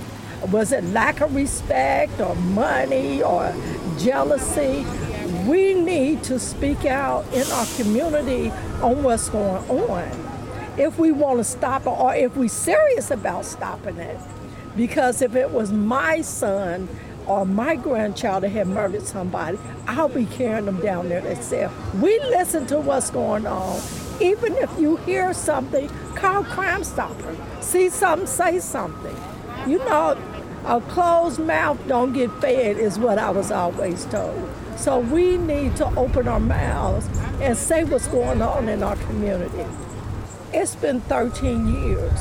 Was 0.51 0.73
it 0.73 0.83
lack 0.85 1.21
of 1.21 1.33
respect 1.33 2.19
or 2.19 2.35
money 2.35 3.23
or 3.23 3.55
jealousy? 3.97 4.85
We 5.47 5.73
need 5.73 6.23
to 6.25 6.39
speak 6.39 6.85
out 6.85 7.25
in 7.33 7.49
our 7.51 7.65
community 7.75 8.51
on 8.81 9.01
what's 9.01 9.29
going 9.29 9.67
on 9.67 10.33
if 10.77 10.99
we 10.99 11.11
want 11.11 11.39
to 11.39 11.43
stop 11.43 11.81
it 11.83 11.87
or 11.87 12.13
if 12.13 12.35
we're 12.35 12.47
serious 12.47 13.09
about 13.09 13.43
stopping 13.43 13.97
it. 13.97 14.17
Because 14.75 15.21
if 15.23 15.35
it 15.35 15.49
was 15.49 15.71
my 15.71 16.21
son 16.21 16.87
or 17.25 17.45
my 17.45 17.75
grandchild 17.75 18.43
that 18.43 18.49
had 18.49 18.67
murdered 18.67 19.07
somebody, 19.07 19.57
I'll 19.87 20.07
be 20.07 20.25
carrying 20.25 20.65
them 20.65 20.79
down 20.81 21.09
there 21.09 21.21
themselves. 21.21 21.73
We 21.95 22.19
listen 22.19 22.67
to 22.67 22.79
what's 22.79 23.09
going 23.09 23.47
on. 23.47 23.81
Even 24.21 24.53
if 24.53 24.69
you 24.79 24.97
hear 24.97 25.33
something, 25.33 25.89
call 26.15 26.43
Crime 26.43 26.83
Stopper. 26.83 27.35
See 27.61 27.89
something, 27.89 28.27
say 28.27 28.59
something. 28.59 29.15
You 29.67 29.79
know, 29.79 30.15
a 30.65 30.79
closed 30.81 31.39
mouth 31.39 31.79
don't 31.87 32.13
get 32.13 32.31
fed 32.39 32.77
is 32.77 32.99
what 32.99 33.17
I 33.17 33.31
was 33.31 33.51
always 33.51 34.05
told. 34.05 34.49
So 34.83 34.99
we 34.99 35.37
need 35.37 35.77
to 35.77 35.85
open 35.95 36.27
our 36.27 36.41
mouths 36.41 37.07
and 37.39 37.57
say 37.57 37.85
what's 37.85 38.05
going 38.07 38.41
on 38.41 38.67
in 38.67 38.83
our 38.83 38.97
community. 38.97 39.65
It's 40.51 40.75
been 40.75 40.99
13 40.99 41.69
years. 41.69 42.19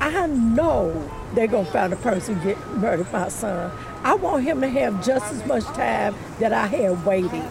I 0.00 0.28
know 0.28 1.10
they're 1.34 1.46
gonna 1.46 1.70
find 1.70 1.92
a 1.92 1.96
person 1.96 2.42
get 2.42 2.56
murdered 2.78 3.12
my 3.12 3.28
son. 3.28 3.70
I 4.02 4.14
want 4.14 4.44
him 4.44 4.62
to 4.62 4.68
have 4.70 5.04
just 5.04 5.30
as 5.30 5.44
much 5.44 5.64
time 5.64 6.14
that 6.38 6.54
I 6.54 6.68
had 6.68 7.04
waiting. 7.04 7.50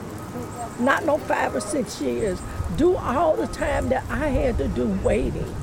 Not 0.79 1.05
no 1.05 1.19
five 1.19 1.53
or 1.53 1.61
six 1.61 2.01
years. 2.01 2.41
Do 2.75 2.95
all 2.95 3.35
the 3.35 3.45
time 3.45 3.89
that 3.89 4.03
I 4.09 4.29
had 4.29 4.57
to 4.57 4.67
do 4.67 4.87
waiting. 5.03 5.55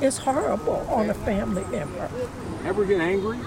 It's 0.00 0.16
horrible 0.16 0.86
on 0.88 1.10
a 1.10 1.14
family 1.14 1.64
member. 1.64 2.08
Ever 2.64 2.86
get 2.86 3.02
angry? 3.02 3.40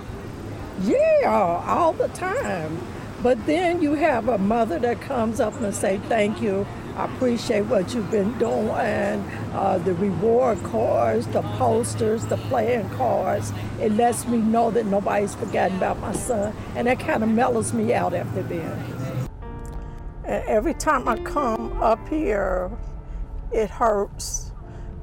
Yeah, 0.83 1.63
all 1.65 1.93
the 1.93 2.09
time. 2.09 2.92
But 3.23 3.45
then 3.45 3.81
you 3.81 3.93
have 3.93 4.27
a 4.27 4.37
mother 4.37 4.77
that 4.79 5.01
comes 5.01 5.39
up 5.39 5.59
and 5.61 5.73
say 5.73 5.97
thank 6.09 6.41
you 6.41 6.67
I 6.95 7.05
appreciate 7.05 7.61
what 7.61 7.95
you've 7.95 8.11
been 8.11 8.37
doing, 8.37 8.69
uh, 9.51 9.79
the 9.83 9.95
reward 9.95 10.61
cards, 10.61 11.25
the 11.25 11.41
posters, 11.57 12.23
the 12.27 12.37
playing 12.37 12.87
cards. 12.91 13.51
It 13.81 13.93
lets 13.93 14.27
me 14.27 14.37
know 14.37 14.69
that 14.69 14.85
nobody's 14.85 15.33
forgotten 15.33 15.77
about 15.77 15.99
my 15.99 16.11
son, 16.11 16.55
and 16.75 16.85
that 16.85 16.99
kind 16.99 17.23
of 17.23 17.29
mellows 17.29 17.73
me 17.73 17.95
out 17.95 18.13
after 18.13 18.43
then. 18.43 18.79
And 20.23 20.47
every 20.47 20.75
time 20.75 21.07
I 21.07 21.17
come 21.17 21.81
up 21.81 22.07
here, 22.09 22.69
it 23.51 23.71
hurts 23.71 24.51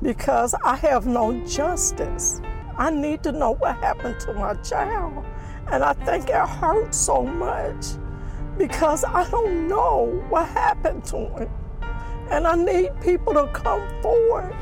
because 0.00 0.54
I 0.62 0.76
have 0.76 1.06
no 1.06 1.44
justice. 1.44 2.40
I 2.78 2.90
need 2.90 3.24
to 3.24 3.32
know 3.32 3.54
what 3.54 3.74
happened 3.78 4.20
to 4.20 4.34
my 4.34 4.54
child. 4.62 5.24
And 5.66 5.82
I 5.82 5.92
think 5.92 6.28
it 6.28 6.34
hurts 6.36 6.96
so 6.96 7.24
much 7.24 7.84
because 8.60 9.04
I 9.04 9.26
don't 9.30 9.68
know 9.68 10.22
what 10.28 10.46
happened 10.48 11.02
to 11.06 11.16
him 11.16 11.50
and 12.30 12.46
I 12.46 12.54
need 12.54 12.90
people 13.00 13.32
to 13.32 13.46
come 13.54 13.80
forward. 14.02 14.54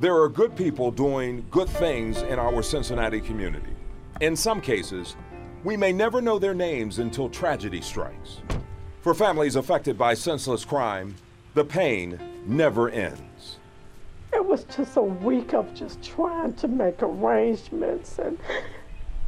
There 0.00 0.20
are 0.20 0.28
good 0.28 0.56
people 0.56 0.90
doing 0.90 1.46
good 1.52 1.68
things 1.68 2.22
in 2.22 2.40
our 2.40 2.64
Cincinnati 2.64 3.20
community. 3.20 3.70
In 4.20 4.34
some 4.34 4.60
cases, 4.60 5.14
we 5.62 5.76
may 5.76 5.92
never 5.92 6.20
know 6.20 6.36
their 6.36 6.52
names 6.52 6.98
until 6.98 7.28
tragedy 7.28 7.80
strikes. 7.80 8.40
For 9.02 9.14
families 9.14 9.54
affected 9.54 9.96
by 9.96 10.14
senseless 10.14 10.64
crime, 10.64 11.14
the 11.54 11.64
pain 11.64 12.18
never 12.44 12.90
ends. 12.90 13.58
It 14.32 14.44
was 14.44 14.64
just 14.64 14.96
a 14.96 15.02
week 15.02 15.54
of 15.54 15.72
just 15.74 16.02
trying 16.02 16.54
to 16.54 16.66
make 16.66 17.04
arrangements 17.04 18.18
and 18.18 18.36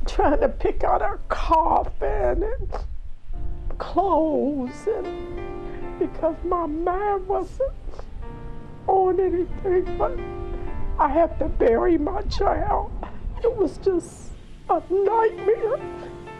trying 0.06 0.40
to 0.40 0.48
pick 0.48 0.84
out 0.84 1.02
our 1.02 1.18
coffin 1.28 2.42
and 2.42 2.72
clothes 3.78 4.86
and 4.86 5.98
because 5.98 6.36
my 6.44 6.66
mind 6.66 7.26
wasn't 7.26 7.72
on 8.86 9.20
anything 9.20 9.96
but 9.98 10.18
I 10.98 11.08
have 11.08 11.38
to 11.38 11.48
bury 11.48 11.96
my 11.96 12.22
child. 12.22 12.90
It 13.42 13.56
was 13.56 13.78
just 13.78 14.32
a 14.68 14.82
nightmare 14.90 15.78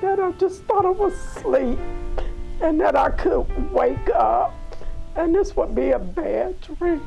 that 0.01 0.19
I 0.19 0.33
just 0.33 0.65
thought 0.65 0.85
I 0.85 0.91
was 0.91 1.13
asleep 1.13 1.79
and 2.61 2.81
that 2.81 2.97
I 2.97 3.11
could 3.11 3.47
wake 3.73 4.11
up 4.11 4.55
and 5.15 5.35
this 5.35 5.57
would 5.57 5.75
be 5.75 5.91
a 5.91 5.99
bad 5.99 6.61
dream. 6.61 7.03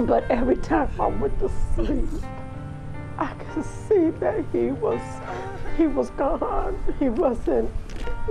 But 0.00 0.30
every 0.30 0.56
time 0.56 0.90
I 1.00 1.06
went 1.06 1.38
to 1.38 1.50
sleep, 1.74 2.08
I 3.18 3.32
could 3.34 3.64
see 3.64 4.10
that 4.20 4.44
he 4.52 4.72
was 4.72 5.00
he 5.76 5.86
was 5.86 6.10
gone. 6.10 6.78
He 6.98 7.08
wasn't 7.08 7.70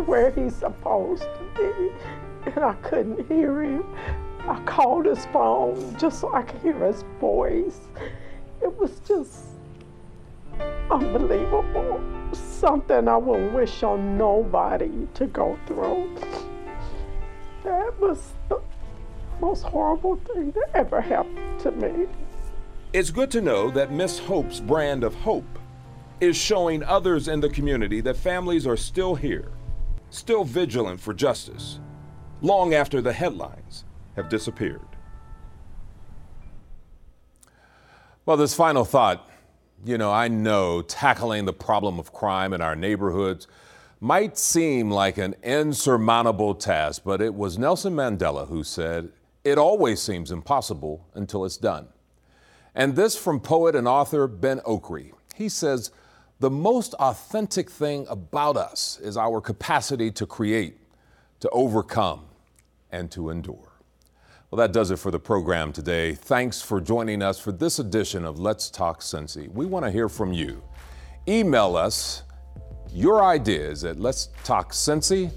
where 0.05 0.31
he's 0.31 0.55
supposed 0.55 1.23
to 1.23 1.45
be. 1.55 2.51
And 2.51 2.63
I 2.63 2.73
couldn't 2.75 3.27
hear 3.27 3.61
him. 3.63 3.83
I 4.47 4.59
called 4.65 5.05
his 5.05 5.25
phone 5.27 5.95
just 5.97 6.19
so 6.21 6.33
I 6.33 6.43
could 6.43 6.61
hear 6.61 6.85
his 6.85 7.03
voice. 7.19 7.79
It 8.61 8.77
was 8.79 8.99
just 9.07 9.45
unbelievable. 10.91 12.01
Something 12.33 13.07
I 13.07 13.17
wouldn't 13.17 13.53
wish 13.53 13.83
on 13.83 14.17
nobody 14.17 15.07
to 15.15 15.25
go 15.27 15.57
through. 15.65 16.15
That 17.63 17.99
was 17.99 18.33
the 18.49 18.61
most 19.41 19.63
horrible 19.63 20.17
thing 20.17 20.51
that 20.51 20.69
ever 20.75 21.01
happened 21.01 21.59
to 21.61 21.71
me. 21.71 22.07
It's 22.95 23.11
good 23.11 23.29
to 23.31 23.41
know 23.41 23.69
that 23.71 23.91
Miss 23.91 24.19
Hope's 24.19 24.61
brand 24.61 25.03
of 25.03 25.13
hope 25.15 25.59
is 26.21 26.37
showing 26.37 26.81
others 26.81 27.27
in 27.27 27.41
the 27.41 27.49
community 27.49 27.99
that 27.99 28.15
families 28.15 28.65
are 28.65 28.77
still 28.77 29.15
here, 29.15 29.51
still 30.11 30.45
vigilant 30.45 31.01
for 31.01 31.13
justice, 31.13 31.81
long 32.41 32.73
after 32.73 33.01
the 33.01 33.11
headlines 33.11 33.83
have 34.15 34.29
disappeared. 34.29 34.79
Well, 38.25 38.37
this 38.37 38.55
final 38.55 38.85
thought 38.85 39.29
you 39.83 39.97
know, 39.97 40.13
I 40.13 40.29
know 40.29 40.81
tackling 40.81 41.43
the 41.43 41.51
problem 41.51 41.99
of 41.99 42.13
crime 42.13 42.53
in 42.53 42.61
our 42.61 42.77
neighborhoods 42.77 43.45
might 43.99 44.37
seem 44.37 44.89
like 44.89 45.17
an 45.17 45.35
insurmountable 45.43 46.55
task, 46.55 47.01
but 47.03 47.21
it 47.21 47.35
was 47.35 47.59
Nelson 47.59 47.93
Mandela 47.93 48.47
who 48.47 48.63
said, 48.63 49.09
It 49.43 49.57
always 49.57 50.01
seems 50.01 50.31
impossible 50.31 51.05
until 51.13 51.43
it's 51.43 51.57
done. 51.57 51.89
And 52.75 52.95
this 52.95 53.17
from 53.17 53.39
poet 53.39 53.75
and 53.75 53.87
author 53.87 54.27
Ben 54.27 54.59
Okri. 54.59 55.13
He 55.33 55.47
says, 55.47 55.91
The 56.39 56.49
most 56.49 56.93
authentic 56.95 57.71
thing 57.71 58.05
about 58.09 58.57
us 58.57 58.99
is 59.01 59.15
our 59.15 59.39
capacity 59.39 60.11
to 60.11 60.25
create, 60.25 60.77
to 61.39 61.49
overcome, 61.49 62.25
and 62.91 63.09
to 63.11 63.29
endure. 63.29 63.71
Well, 64.51 64.57
that 64.57 64.73
does 64.73 64.91
it 64.91 64.97
for 64.97 65.09
the 65.09 65.19
program 65.19 65.73
today. 65.73 66.13
Thanks 66.13 66.61
for 66.61 66.79
joining 66.79 67.21
us 67.21 67.39
for 67.39 67.51
this 67.51 67.79
edition 67.79 68.25
of 68.25 68.39
Let's 68.39 68.69
Talk 68.69 69.01
Cincy. 69.01 69.51
We 69.51 69.65
want 69.65 69.85
to 69.85 69.91
hear 69.91 70.07
from 70.07 70.33
you. 70.33 70.61
Email 71.27 71.75
us 71.75 72.23
your 72.91 73.23
ideas 73.23 73.83
at 73.83 73.99
Let's 73.99 74.29
Talk 74.43 74.71
Cincy, 74.71 75.31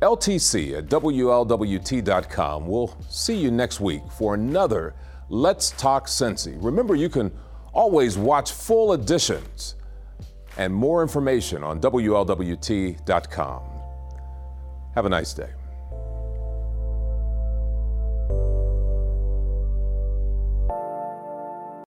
LTC 0.00 0.76
at 0.76 0.86
WLWT.com. 0.86 2.66
We'll 2.66 2.96
see 3.08 3.36
you 3.36 3.50
next 3.50 3.80
week 3.80 4.02
for 4.16 4.34
another 4.34 4.94
Let's 5.28 5.70
Talk 5.72 6.06
Cincy. 6.06 6.56
Remember, 6.60 6.94
you 6.94 7.08
can 7.08 7.32
always 7.72 8.16
watch 8.16 8.52
full 8.52 8.92
editions 8.94 9.74
and 10.56 10.74
more 10.74 11.02
information 11.02 11.62
on 11.62 11.80
WLWT.com. 11.80 13.62
Have 14.94 15.06
a 15.06 15.08
nice 15.08 15.34
day. 15.34 15.50